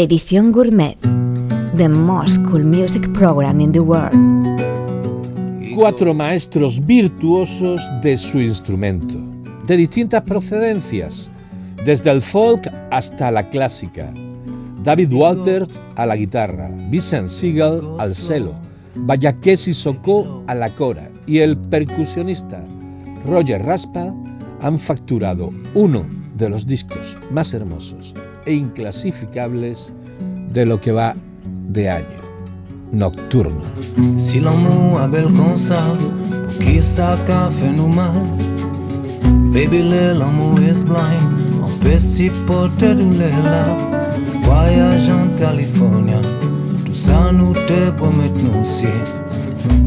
Edición 0.00 0.50
Gourmet, 0.50 0.96
the 1.76 1.86
most 1.86 2.42
cool 2.46 2.64
music 2.64 3.02
program 3.12 3.60
in 3.60 3.70
the 3.70 3.80
world. 3.80 4.16
Cuatro 5.76 6.14
maestros 6.14 6.80
virtuosos 6.86 7.82
de 8.00 8.16
su 8.16 8.40
instrumento, 8.40 9.18
de 9.66 9.76
distintas 9.76 10.22
procedencias, 10.22 11.30
desde 11.84 12.10
el 12.12 12.22
folk 12.22 12.66
hasta 12.90 13.30
la 13.30 13.50
clásica. 13.50 14.10
David 14.82 15.12
Walters 15.12 15.78
a 15.96 16.06
la 16.06 16.16
guitarra, 16.16 16.70
Vincent 16.88 17.28
Siegel 17.28 17.82
al 17.98 18.14
cello, 18.14 18.54
Bayakesi 18.94 19.74
Soko 19.74 20.42
a 20.46 20.54
la 20.54 20.70
cora 20.70 21.10
y 21.26 21.40
el 21.40 21.58
percusionista 21.58 22.64
Roger 23.26 23.62
Raspa 23.66 24.14
han 24.62 24.78
facturado 24.78 25.50
uno 25.74 26.06
de 26.38 26.48
los 26.48 26.66
discos 26.66 27.18
más 27.30 27.52
hermosos 27.52 28.14
e 28.50 28.54
inclasificables 28.54 29.92
de 30.52 30.64
lo 30.64 30.80
que 30.80 30.92
va 30.92 31.14
de 31.68 31.88
año. 31.88 32.20
Nocturno. 32.92 33.62
Si 34.16 34.40
l'amour 34.40 35.00
a 35.00 35.06
bel 35.06 35.28
ça, 35.56 35.80
pour 36.58 36.58
qui 36.58 36.80
qu'a 37.26 37.48
fait 37.50 37.72
nous 37.76 37.86
mal? 37.86 38.10
Baby, 39.52 39.82
l'amour 40.18 40.58
is 40.60 40.82
blind, 40.84 41.22
on 41.62 41.70
peut 41.84 42.00
s'y 42.00 42.30
porter 42.46 42.94
douleur 42.94 43.42
là. 43.44 43.64
Voyage 44.42 45.08
en 45.10 45.28
Californie, 45.38 46.12
tout 46.84 46.94
ça 46.94 47.30
nous 47.32 47.52
te 47.52 47.90
promet 47.90 48.30
nous 48.42 48.62
aussi. 48.62 48.86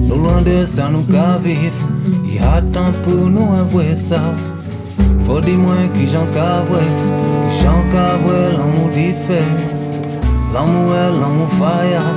Nous 0.07 0.15
loin 0.15 0.41
de 0.41 0.65
ça 0.65 0.89
nous 0.89 1.03
qu'à 1.03 1.37
vivre, 1.43 1.89
y 2.25 2.39
a 2.39 2.61
temps 2.61 2.93
pour 3.03 3.29
nous 3.29 3.53
avouer 3.59 3.97
ça. 3.97 4.21
Faut 5.25 5.41
dis-moi 5.41 5.75
qui 5.93 6.07
j'en 6.07 6.25
cavoué, 6.27 6.83
qui 7.63 7.69
j'en 7.69 7.81
cavoué, 7.91 8.57
l'amour 8.57 8.89
diffère. 8.89 9.57
L'amour 10.53 10.93
est 10.95 11.11
l'amour 11.19 11.49
fire, 11.53 12.15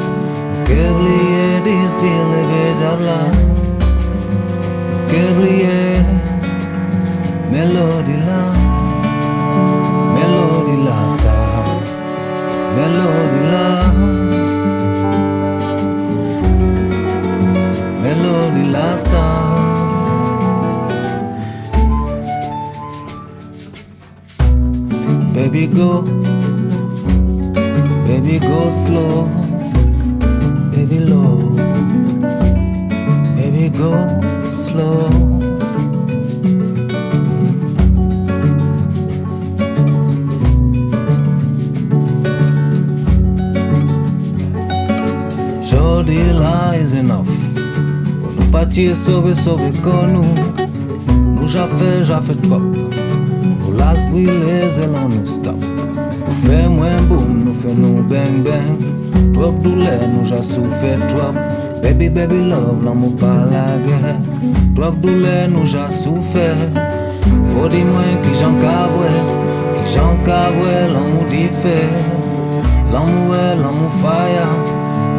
que 0.65 0.73
oublier 0.73 1.61
des 1.65 1.83
styles 1.95 2.37
déjà 2.53 2.93
là. 3.07 3.21
Que 5.09 5.33
oublier, 5.33 6.03
mélodie 7.51 8.21
là, 8.27 8.43
mélodie 10.15 10.85
là, 10.85 10.99
ça, 11.19 11.37
mélodie 12.77 13.53
là. 13.53 14.26
Ki 48.87 48.93
e 48.93 48.95
sove 48.95 49.33
sove 49.35 49.73
kon 49.83 50.13
nou 50.15 50.27
Nou 51.35 51.47
jafe 51.51 51.89
jafe 52.07 52.37
pop 52.45 52.63
Nou 52.63 53.73
las 53.75 54.05
stop. 55.27 55.59
Nou 56.21 56.37
fe 56.45 56.59
mwen 56.71 57.09
boum 57.09 57.33
nou 57.43 57.55
fe 57.59 57.75
beng 58.13 58.45
beng 58.47 58.79
Trop 59.35 59.59
doule 59.65 59.97
nou 60.13 60.23
ja 60.31 60.39
soufe 60.43 60.93
trop. 61.09 61.35
Baby 61.83 62.09
baby 62.09 62.39
love 62.47 62.85
lan 62.85 63.01
mou 63.01 63.11
pa 63.19 63.33
la 63.51 63.65
ge 63.89 64.15
Trop 64.77 65.03
doule 65.03 65.35
nou 65.51 65.67
ja 65.67 65.91
soufe 65.91 66.47
Fò 67.51 67.67
di 67.67 67.83
mwen 67.91 68.23
ki 68.23 68.39
jan 68.39 68.55
kavwe 68.63 69.11
Ki 69.81 69.85
jan 69.97 70.23
kavwe 70.31 70.79
lan 70.95 71.11
mou 71.11 71.27
di 71.35 71.49
fe 71.59 71.77
Lan 72.95 73.11
mou 73.11 73.35
e 73.35 73.45
lan 73.65 73.83
mou 73.83 73.91
faya 73.99 74.47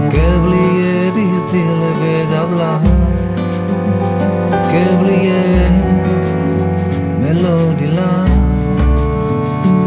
Kebliye 0.08 1.12
di 1.20 1.30
si 1.52 1.68
leve 1.84 2.16
dabla 2.32 3.17
che 4.78 5.70
melodi 7.20 7.94
la 7.94 8.28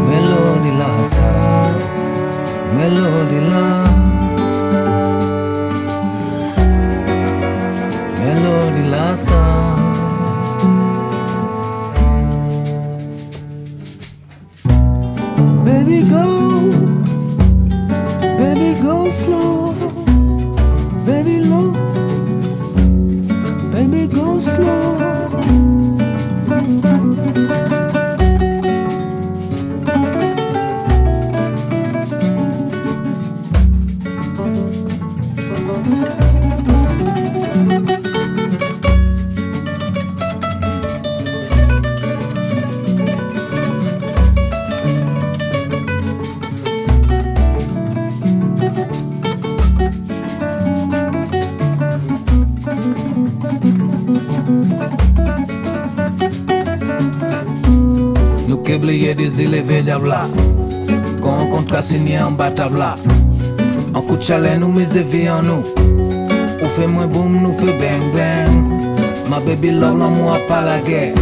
melodi 0.07 0.71
la 0.75 1.03
sa 1.03 1.31
melodi 2.75 3.39
la 3.49 3.65
melodi 8.19 8.83
la 8.89 9.15
sa. 9.15 9.41
Baby 15.65 16.03
go. 16.03 16.50
que 58.71 58.77
blé 58.77 59.13
des 59.13 59.41
élevés 59.41 59.81
diabla 59.81 60.23
Qu'on 61.21 61.47
contrat 61.47 61.81
signé 61.81 62.21
en 62.21 62.31
batabla 62.31 62.95
En 63.93 64.01
coup 64.01 64.15
de 64.15 64.21
chalet 64.21 64.57
nous 64.57 64.69
mise 64.69 64.95
vie 64.95 65.29
en 65.29 65.41
nous. 65.41 65.63
On 66.63 66.69
fait 66.79 66.87
moins 66.87 67.07
boum 67.07 67.41
nous 67.41 67.53
fait 67.59 67.73
bang 67.73 68.05
bang. 68.13 68.53
Ma 69.29 69.39
baby 69.41 69.71
love 69.71 69.99
l'amour 69.99 70.37
pas 70.47 70.61
la 70.61 70.77
guerre. 70.79 71.13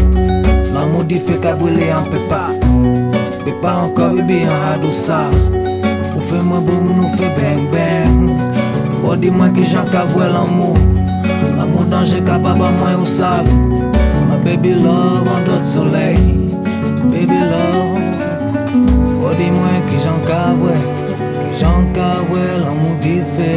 L'amour 0.76 1.06
dit 1.06 1.20
fait 1.20 1.42
qu'à 1.42 1.54
brûler 1.54 1.92
en 1.92 2.04
pépa 2.04 2.50
Pépa 3.44 3.74
encore 3.84 4.12
bébé 4.12 4.42
en 4.46 4.74
hadoussa 4.74 5.22
On 6.16 6.22
fait 6.22 6.44
moins 6.44 6.62
boum 6.62 6.98
nous 6.98 7.18
fait 7.18 7.34
bang 7.36 7.66
bang. 7.72 8.30
Faut 9.02 9.16
dire 9.16 9.34
moi 9.34 9.50
que 9.50 9.64
j'en 9.64 9.86
cavoué 9.86 10.26
l'amour. 10.28 10.78
L'amour 11.58 11.86
danger 11.86 12.22
qu'à 12.22 12.38
baba 12.38 12.70
moi 12.80 12.90
ou 13.02 13.06
sable 13.06 13.50
Ma 14.30 14.38
baby 14.38 14.76
love 14.76 15.28
en 15.28 15.46
d'autres 15.50 15.66
soleils 15.66 16.49
baby 17.20 17.40
love 17.52 18.00
Fò 19.20 19.30
di 19.40 19.48
mwen 19.52 19.80
ki 19.88 19.98
jan 20.04 20.20
ka 20.28 20.42
wè 20.62 20.76
Ki 21.36 21.52
jan 21.60 21.92
ka 21.96 22.10
wè 22.32 22.44
l'amou 22.64 22.96
di 23.04 23.16
fè 23.36 23.56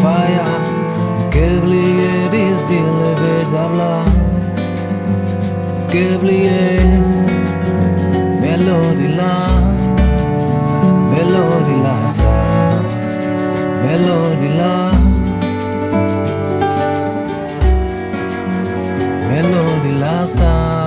faya 0.00 0.48
dis 2.32 2.58
di 2.70 2.80
leve 3.00 3.34
tabla 3.52 3.92
Ke 5.92 6.06
la 9.18 9.34
Melodi 11.12 11.76
la 11.84 11.98
sa 12.18 12.36
Melodi 13.84 14.50
la 14.60 14.74
Melodi 19.28 19.92
la 20.00 20.16
sa 20.38 20.85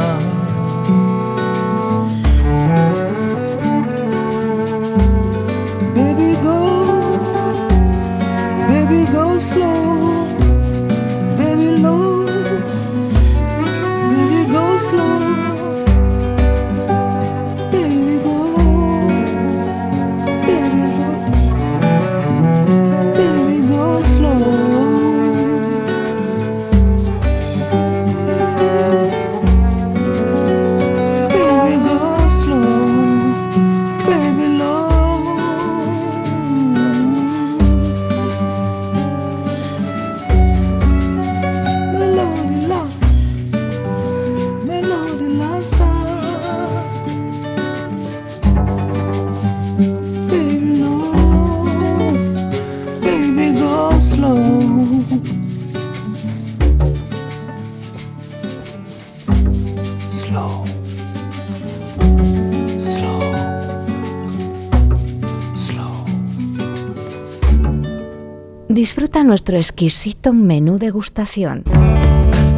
nuestro 69.29 69.57
exquisito 69.57 70.33
menú 70.33 70.79
degustación. 70.79 71.63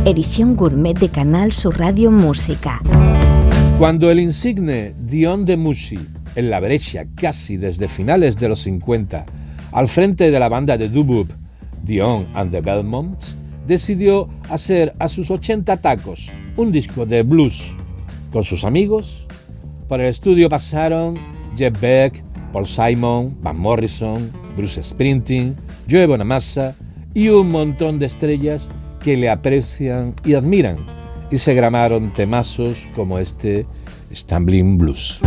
Edición 0.05 0.55
gourmet 0.55 0.97
de 0.97 1.09
Canal 1.09 1.51
Sur 1.51 1.77
Radio 1.77 2.11
Música. 2.11 2.81
Cuando 3.77 4.09
el 4.09 4.21
insigne 4.21 4.95
Dion 4.97 5.43
de 5.43 5.57
Mushi, 5.57 5.99
en 6.37 6.49
la 6.49 6.61
brecha 6.61 7.07
casi 7.13 7.57
desde 7.57 7.89
finales 7.89 8.37
de 8.37 8.47
los 8.47 8.61
50, 8.61 9.25
al 9.73 9.89
frente 9.89 10.31
de 10.31 10.39
la 10.39 10.47
banda 10.47 10.77
de 10.77 10.87
dubub 10.87 11.27
Dion 11.83 12.25
and 12.35 12.51
the 12.51 12.61
Belmonts, 12.61 13.35
decidió 13.67 14.29
hacer 14.49 14.95
a 14.97 15.09
sus 15.09 15.29
80 15.29 15.75
tacos 15.75 16.31
un 16.55 16.71
disco 16.71 17.05
de 17.05 17.23
blues. 17.23 17.75
Con 18.31 18.45
sus 18.45 18.63
amigos, 18.63 19.27
por 19.89 19.99
el 19.99 20.07
estudio 20.07 20.47
pasaron 20.47 21.19
Jeff 21.57 21.77
Beck, 21.81 22.23
Paul 22.53 22.65
Simon, 22.65 23.35
Van 23.41 23.59
Morrison, 23.59 24.31
Bruce 24.55 24.79
Springsteen, 25.91 25.99
Joe 25.99 26.05
Bonamassa 26.07 26.75
y 27.13 27.29
un 27.29 27.51
montón 27.51 27.99
de 27.99 28.05
estrellas 28.05 28.69
que 29.01 29.17
le 29.17 29.29
aprecian 29.29 30.15
y 30.23 30.33
admiran 30.33 30.77
y 31.29 31.37
se 31.37 31.53
gramaron 31.53 32.13
temazos 32.13 32.87
como 32.95 33.19
este 33.19 33.65
Stumbling 34.13 34.77
Blues. 34.77 35.19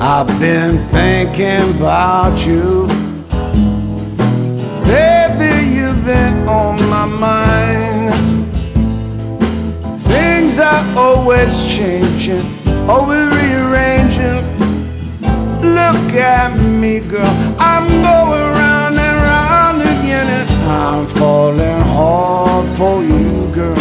I've 0.00 0.40
been 0.40 0.78
thinking 0.88 1.76
about 1.78 2.38
you. 2.46 2.86
Baby, 4.84 5.74
you've 5.74 6.04
been 6.04 6.48
on 6.48 6.76
my 6.88 7.06
mind. 7.06 7.85
Are 10.66 10.98
always 10.98 11.54
changing, 11.68 12.44
always 12.88 13.24
rearranging. 13.36 14.42
Look 15.62 16.12
at 16.14 16.56
me, 16.58 16.98
girl. 16.98 17.34
I'm 17.60 17.86
going 17.86 18.48
round 18.62 18.96
and 18.98 19.18
round 19.30 19.82
again, 19.82 20.26
and 20.38 20.50
I'm 20.68 21.06
falling 21.06 21.82
hard 21.94 22.66
for 22.76 23.00
you, 23.04 23.48
girl. 23.52 23.78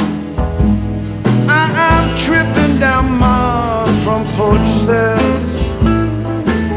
I 1.50 1.66
am 1.90 2.06
tripping 2.20 2.80
down 2.80 3.18
my 3.18 3.86
front 4.04 4.28
porch 4.36 4.68
stairs. 4.84 5.58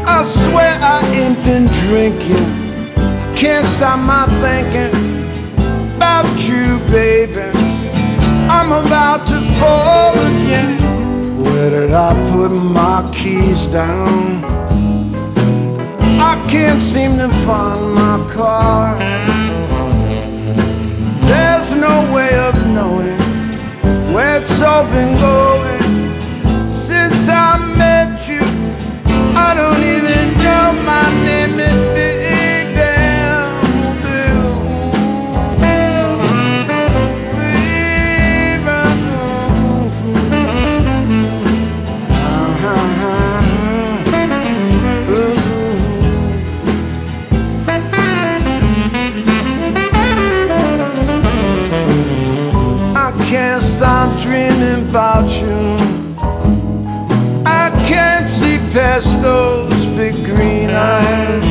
I 0.07 0.23
swear 0.23 0.73
I 0.81 0.99
ain't 1.21 1.37
been 1.43 1.67
drinking. 1.85 2.47
Can't 3.35 3.65
stop 3.75 3.99
my 3.99 4.25
thinking 4.41 4.91
about 5.97 6.25
you, 6.49 6.79
baby. 6.89 7.48
I'm 8.59 8.73
about 8.85 9.25
to 9.29 9.39
fall 9.57 10.11
again. 10.11 10.77
Where 11.41 11.69
did 11.69 11.91
I 11.91 12.11
put 12.33 12.49
my 12.49 13.09
keys 13.13 13.67
down? 13.67 14.43
I 16.19 16.35
can't 16.49 16.81
seem 16.81 17.17
to 17.19 17.29
find 17.45 17.93
my 17.93 18.17
car. 18.29 18.99
There's 21.29 21.71
no 21.71 21.95
way 22.13 22.37
of 22.47 22.53
knowing 22.75 23.19
where 24.13 24.41
it's 24.41 24.61
all 24.61 24.83
been 24.91 25.17
going 25.17 25.58
past 58.99 59.21
those 59.21 59.85
big 59.95 60.13
green 60.25 60.69
eyes. 60.71 61.43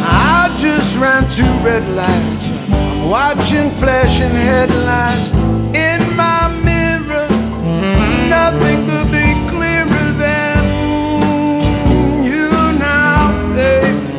I 0.00 0.56
just 0.60 0.96
ran 0.96 1.28
two 1.30 1.42
red 1.64 1.86
lights. 1.96 2.44
I'm 2.72 3.10
watching 3.10 3.70
flashing 3.82 4.30
headlights 4.30 5.32
in 5.74 6.00
my 6.16 6.48
mirror. 6.62 7.28
Nothing 8.28 8.86
could 8.88 9.10
be 9.10 9.28
clearer 9.48 10.06
than 10.24 10.62
you 12.22 12.48
now, 12.78 13.32
baby. 13.56 14.14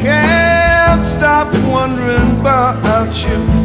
Can't 0.00 1.04
stop 1.04 1.54
wondering 1.68 2.40
about 2.40 3.14
you. 3.24 3.63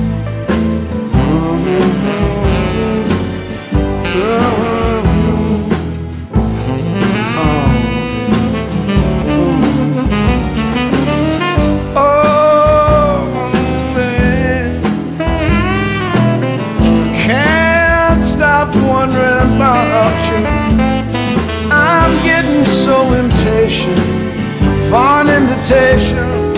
Invitation 25.70 26.54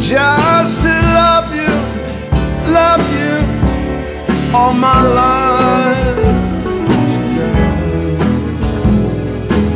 just 0.00 0.82
to 0.82 0.88
love 0.88 1.54
you, 1.54 1.72
love 2.72 3.02
you 3.14 3.36
all 4.54 4.72
my 4.72 5.02
life. 5.02 6.18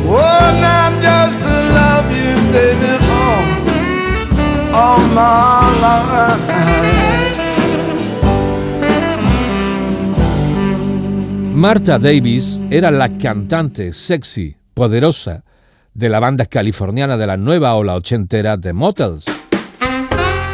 Oh, 0.05 0.51
now 0.59 0.91
just 1.01 1.37
to 1.43 1.55
love 1.71 2.11
you, 2.11 2.35
baby, 2.51 2.97
all, 3.09 4.75
all 4.75 4.99
my 5.13 5.79
life. 5.81 6.51
Martha 11.53 11.97
Davis 11.97 12.61
era 12.69 12.89
la 12.91 13.07
cantante 13.15 13.93
sexy, 13.93 14.53
poderosa, 14.73 15.41
de 15.93 16.09
la 16.09 16.19
banda 16.19 16.45
californiana 16.45 17.17
de 17.17 17.27
la 17.27 17.37
nueva 17.37 17.75
ola 17.75 17.95
ochentera 17.95 18.57
The 18.59 18.73
Motels, 18.73 19.25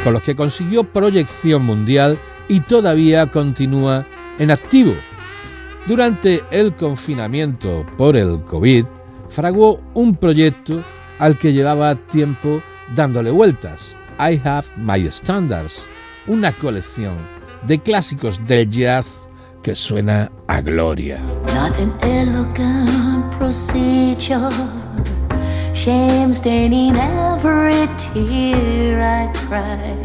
con 0.03 0.13
los 0.13 0.23
que 0.23 0.35
consiguió 0.35 0.83
proyección 0.83 1.65
mundial 1.65 2.17
y 2.47 2.59
todavía 2.61 3.27
continúa 3.27 4.05
en 4.37 4.51
activo. 4.51 4.93
Durante 5.87 6.43
el 6.51 6.75
confinamiento 6.75 7.85
por 7.97 8.17
el 8.17 8.41
COVID, 8.43 8.85
fraguó 9.29 9.81
un 9.93 10.15
proyecto 10.15 10.83
al 11.19 11.37
que 11.37 11.53
llevaba 11.53 11.95
tiempo 11.95 12.61
dándole 12.95 13.31
vueltas, 13.31 13.97
I 14.19 14.39
Have 14.43 14.67
My 14.77 15.09
Standards, 15.09 15.87
una 16.27 16.51
colección 16.51 17.13
de 17.65 17.79
clásicos 17.79 18.45
del 18.45 18.69
jazz 18.69 19.29
que 19.61 19.75
suena 19.75 20.31
a 20.47 20.61
gloria. 20.61 21.19
Shame 25.89 26.35
staining 26.35 26.95
every 26.95 27.87
tear 27.97 29.01
I 29.01 29.25
cry. 29.33 29.95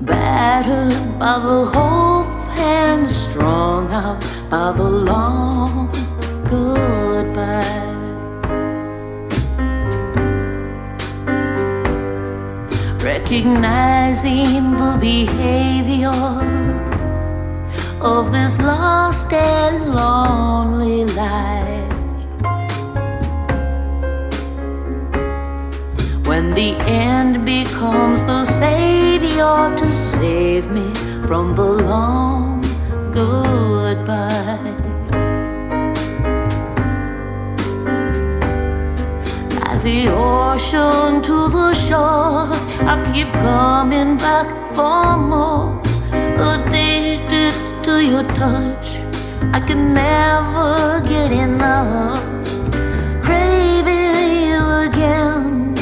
Battered 0.00 1.18
by 1.20 1.38
the 1.46 1.60
hope 1.74 2.26
and 2.58 3.08
strung 3.08 3.86
out 3.92 4.20
by 4.50 4.72
the 4.72 4.90
long 5.10 5.88
goodbye. 6.50 7.90
recognizing 13.04 14.62
the 14.80 14.96
behavior 15.00 16.59
of 18.00 18.32
this 18.32 18.58
lost 18.58 19.32
and 19.32 19.94
lonely 19.94 21.04
life. 21.04 21.92
When 26.26 26.50
the 26.50 26.76
end 26.86 27.44
becomes 27.44 28.22
the 28.24 28.44
savior 28.44 29.76
to 29.76 29.86
save 29.92 30.70
me 30.70 30.94
from 31.26 31.54
the 31.54 31.64
long 31.64 32.62
goodbye. 33.12 34.76
Life 39.56 39.82
the 39.82 40.08
ocean 40.08 41.20
to 41.22 41.48
the 41.48 41.74
shore. 41.74 42.48
I 42.92 43.12
keep 43.12 43.30
coming 43.32 44.16
back 44.16 44.48
for 44.74 45.16
more. 45.18 45.80
Addicted 46.12 46.99
to 47.82 48.04
your 48.04 48.22
touch, 48.34 48.96
I 49.54 49.60
can 49.60 49.94
never 49.94 51.00
get 51.08 51.32
enough. 51.32 52.20
Craving 53.22 54.48
you 54.48 54.62
again 54.86 55.74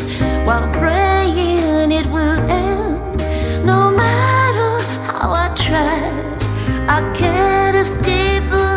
while 0.47 0.69
praying 0.75 1.91
it 1.91 2.07
will 2.07 2.39
end. 2.49 3.17
No 3.65 3.91
matter 3.91 4.71
how 5.09 5.33
I 5.33 5.53
try, 5.55 5.99
I 6.89 7.01
can't 7.17 7.77
escape 7.77 8.49
the 8.51 8.68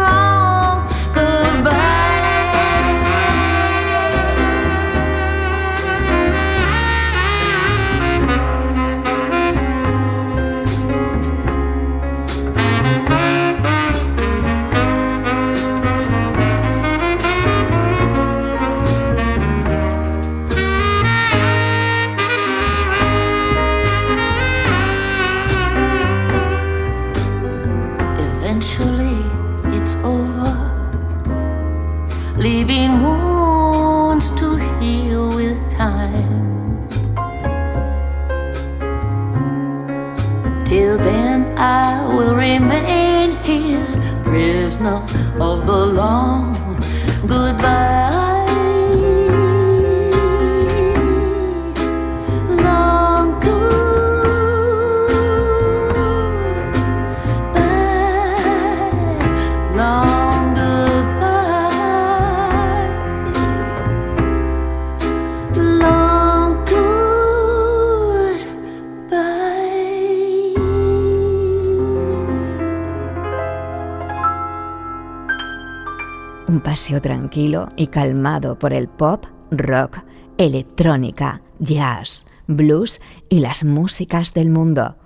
tranquilo 77.31 77.69
y 77.77 77.87
calmado 77.87 78.59
por 78.59 78.73
el 78.73 78.89
pop, 78.89 79.23
rock, 79.51 79.99
electrónica, 80.37 81.41
jazz, 81.59 82.25
blues 82.47 82.99
y 83.29 83.39
las 83.39 83.63
músicas 83.63 84.33
del 84.33 84.49
mundo. 84.49 84.97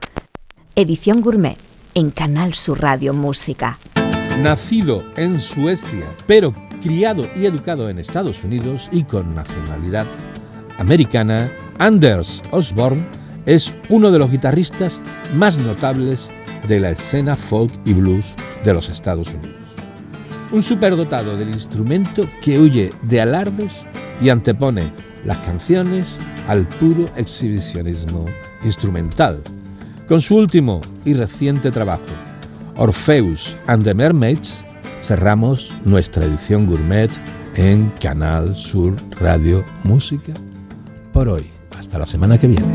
Edición 0.76 1.22
Gourmet 1.22 1.56
en 1.94 2.10
Canal 2.10 2.56
Sur 2.56 2.82
Radio 2.82 3.14
Música. 3.14 3.78
Nacido 4.42 5.04
en 5.18 5.40
Suecia, 5.40 6.06
pero 6.26 6.56
criado 6.82 7.28
y 7.36 7.46
educado 7.46 7.90
en 7.90 8.00
Estados 8.00 8.44
Unidos 8.44 8.90
y 8.92 9.04
con 9.04 9.36
nacionalidad 9.36 10.08
americana, 10.80 11.52
Anders 11.78 12.42
Osborne 12.50 13.06
es 13.46 13.72
uno 13.90 14.10
de 14.10 14.18
los 14.18 14.32
guitarristas 14.32 15.00
más 15.36 15.60
notables 15.60 16.32
de 16.68 16.80
la 16.80 16.90
escena 16.90 17.36
folk 17.36 17.72
y 17.86 17.94
blues 17.94 18.34
de 18.64 18.74
los 18.74 18.90
Estados 18.90 19.32
Unidos. 19.32 19.65
Un 20.52 20.62
superdotado 20.62 21.38
del 21.38 21.50
instrumento 21.50 22.28
que 22.42 22.60
huye 22.60 22.92
de 23.04 23.22
alardes 23.22 23.88
y 24.22 24.30
antepone 24.30 24.84
las 25.26 25.38
canciones 25.40 26.18
al 26.48 26.68
puro 26.68 27.06
exhibicionismo 27.16 28.26
instrumental. 28.64 29.42
Con 30.08 30.22
su 30.22 30.36
último 30.38 30.82
y 31.04 31.14
reciente 31.14 31.72
trabajo, 31.72 32.04
Orpheus 32.78 33.56
and 33.68 33.84
the 33.84 33.94
Mermaids, 33.94 34.64
cerramos 35.02 35.74
nuestra 35.84 36.26
edición 36.26 36.68
gourmet 36.68 37.10
en 37.56 37.92
Canal 38.02 38.56
Sur 38.56 38.96
Radio 39.20 39.64
Música 39.84 40.34
por 41.12 41.28
hoy. 41.28 41.50
Hasta 41.78 42.00
la 42.00 42.06
semana 42.06 42.38
que 42.38 42.48
viene. 42.48 42.66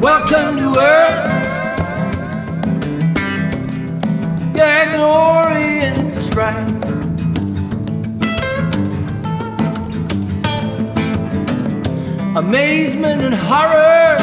Amazement 12.37 13.23
and 13.23 13.35
horror 13.35 14.17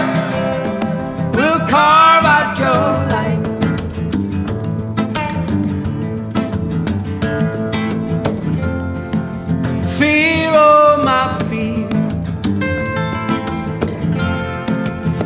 will 1.35 1.59
carve 1.67 2.23
out 2.23 2.57
your 2.57 2.87
life. 3.11 3.45
Fear, 9.99 10.51
oh 10.53 11.01
my 11.03 11.37
fear. 11.49 11.89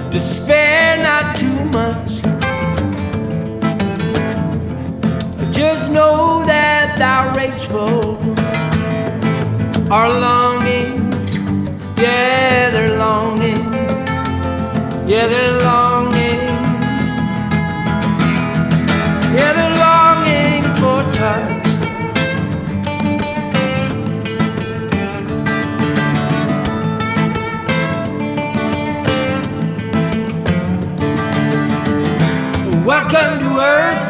Despair 0.09 1.03
not 1.03 1.35
too 1.37 1.63
much. 1.65 2.21
Just 5.53 5.91
know 5.91 6.43
that 6.47 6.97
thou 6.97 7.31
rageful 7.35 8.17
are 9.93 10.09
longing. 10.09 10.50
Yeah, 15.11 15.27
they're 15.27 15.57
longing. 15.59 16.39
Yeah, 19.35 19.51
they're 19.57 19.75
longing 19.85 20.63
for 20.79 21.03
touch. 21.11 21.67
Welcome 32.85 33.39
to 33.39 33.49
earth, 33.59 34.05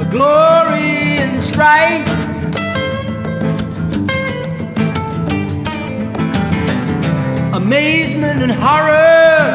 a 0.00 0.04
glory 0.10 1.22
and 1.22 1.40
strife. 1.40 2.17
Amazement 7.68 8.42
and 8.42 8.50
horror 8.50 9.54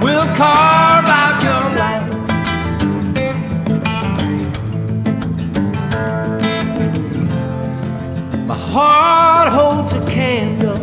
will 0.00 0.26
carve 0.36 1.08
out 1.08 1.42
your 1.42 1.64
life. 1.82 2.08
My 8.46 8.56
heart 8.56 9.48
holds 9.52 9.92
a 9.94 10.06
candle. 10.06 10.78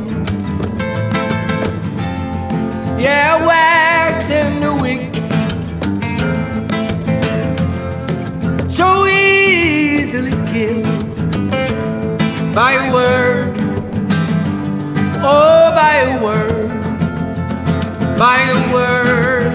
Yeah, 2.99 3.37
wax 3.47 4.29
in 4.29 4.59
the 4.59 4.73
wick. 4.83 5.15
So 8.69 9.07
easily 9.07 10.31
killed 10.51 11.15
by 12.53 12.73
a 12.73 12.91
word. 12.91 13.50
Oh, 15.33 15.71
by 15.73 15.93
a 16.09 16.21
word. 16.21 16.69
By 18.19 18.39
a 18.41 18.73
word. 18.73 19.53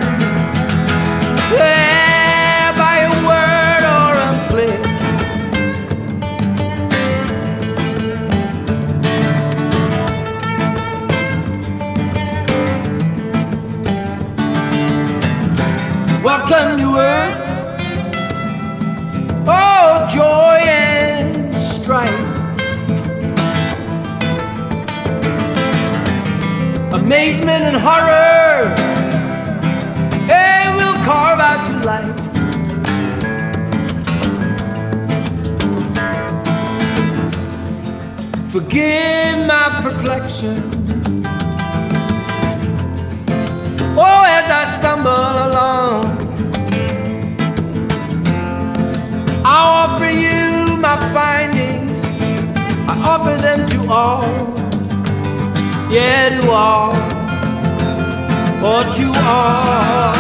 Yeah, 1.53 2.73
by 2.83 2.97
a 3.11 3.13
word 3.29 3.85
or 3.97 4.13
a 4.27 4.33
flick. 4.49 4.81
Welcome 16.25 16.79
to 16.79 16.97
earth. 16.97 17.46
Amazement 27.07 27.63
and 27.63 27.77
horror. 27.77 28.75
Hey, 30.27 30.75
we'll 30.75 31.01
carve 31.05 31.39
out 31.39 31.71
your 31.71 31.81
life. 31.83 32.17
Forgive 38.51 39.47
my 39.47 39.79
perplexion. 39.83 40.57
Oh, 43.97 44.23
as 44.27 44.51
I 44.51 44.65
stumble 44.65 45.13
along, 45.47 46.07
I 49.45 49.57
offer 49.85 50.11
you 50.11 50.77
my 50.77 50.99
findings. 51.15 52.05
I 52.91 53.01
offer 53.05 53.41
them 53.41 53.65
to 53.69 53.93
all. 53.93 54.66
Yeah, 55.89 56.41
to 56.41 56.51
all. 56.51 56.91
Or 58.65 58.83
to 58.93 59.07
all. 59.23 60.15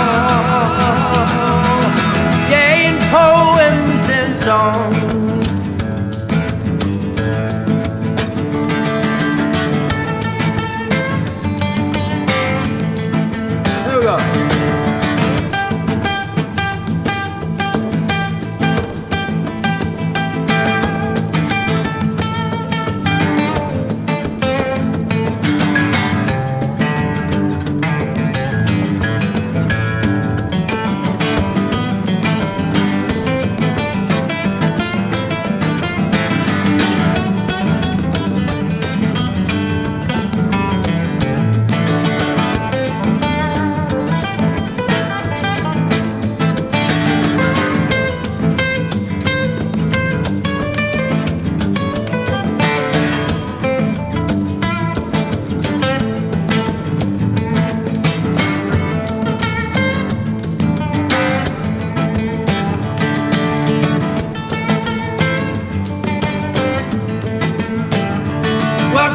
Yeah, 2.48 2.86
in 2.86 2.96
poems 3.10 4.08
and 4.08 4.36
songs. 4.36 4.95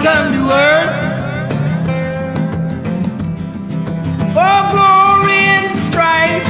Welcome 0.04 0.34
to 0.34 0.52
earth. 0.52 0.96
Oh, 4.36 4.62
glory 4.74 5.42
and 5.46 5.70
strife. 5.70 6.46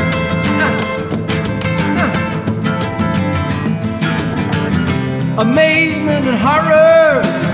Amazement 5.38 6.28
and 6.28 6.38
horror. 6.38 7.51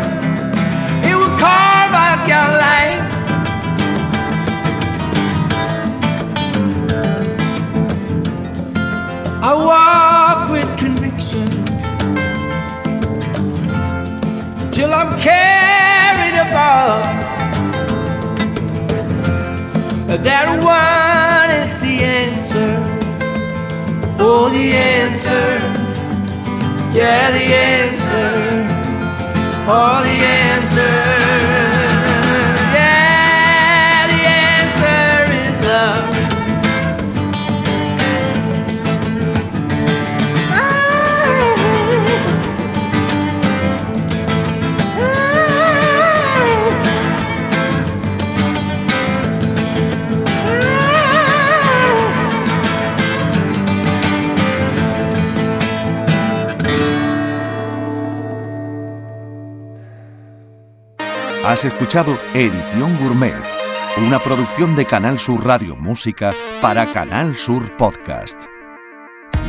That 20.08 20.64
one 20.64 21.52
is 21.52 21.78
the 21.80 22.02
answer. 22.02 22.78
Oh, 24.18 24.48
the 24.50 24.72
answer. 24.72 25.60
Yeah, 26.96 27.30
the 27.32 27.44
answer. 27.44 28.48
Oh, 29.68 30.02
the 30.04 30.26
answer. 30.26 31.67
Has 61.58 61.66
escuchado 61.66 62.16
Edición 62.36 62.96
Gourmet, 63.00 63.34
una 64.08 64.20
producción 64.20 64.76
de 64.76 64.86
Canal 64.86 65.18
Sur 65.18 65.44
Radio 65.44 65.76
Música 65.76 66.32
para 66.62 66.86
Canal 66.86 67.36
Sur 67.36 67.76
Podcast. 67.78 68.57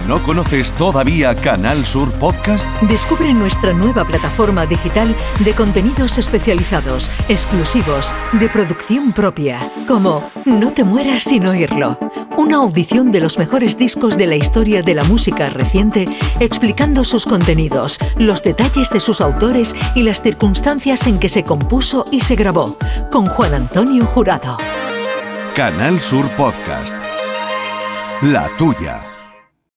¿No 0.09 0.23
conoces 0.23 0.73
todavía 0.73 1.35
Canal 1.35 1.85
Sur 1.85 2.11
Podcast? 2.13 2.67
Descubre 2.85 3.35
nuestra 3.35 3.75
nueva 3.75 4.07
plataforma 4.07 4.65
digital 4.65 5.15
de 5.41 5.53
contenidos 5.53 6.17
especializados, 6.17 7.11
exclusivos, 7.29 8.15
de 8.33 8.49
producción 8.49 9.13
propia, 9.13 9.59
como 9.87 10.25
No 10.47 10.73
te 10.73 10.83
mueras 10.83 11.25
sin 11.25 11.45
oírlo, 11.45 11.99
una 12.39 12.57
audición 12.57 13.13
de 13.13 13.21
los 13.21 13.37
mejores 13.37 13.77
discos 13.77 14.17
de 14.17 14.27
la 14.27 14.37
historia 14.37 14.81
de 14.81 14.95
la 14.95 15.05
música 15.05 15.51
reciente, 15.51 16.07
explicando 16.41 17.05
sus 17.05 17.27
contenidos, 17.27 17.99
los 18.17 18.43
detalles 18.43 18.89
de 18.89 19.01
sus 19.01 19.21
autores 19.21 19.77
y 19.95 20.05
las 20.05 20.23
circunstancias 20.23 21.07
en 21.07 21.19
que 21.19 21.29
se 21.29 21.45
compuso 21.45 22.07
y 22.11 22.21
se 22.21 22.35
grabó, 22.35 22.79
con 23.11 23.27
Juan 23.27 23.53
Antonio 23.53 24.07
Jurado. 24.07 24.57
Canal 25.55 26.01
Sur 26.01 26.27
Podcast. 26.31 26.95
La 28.23 28.49
tuya. 28.57 29.08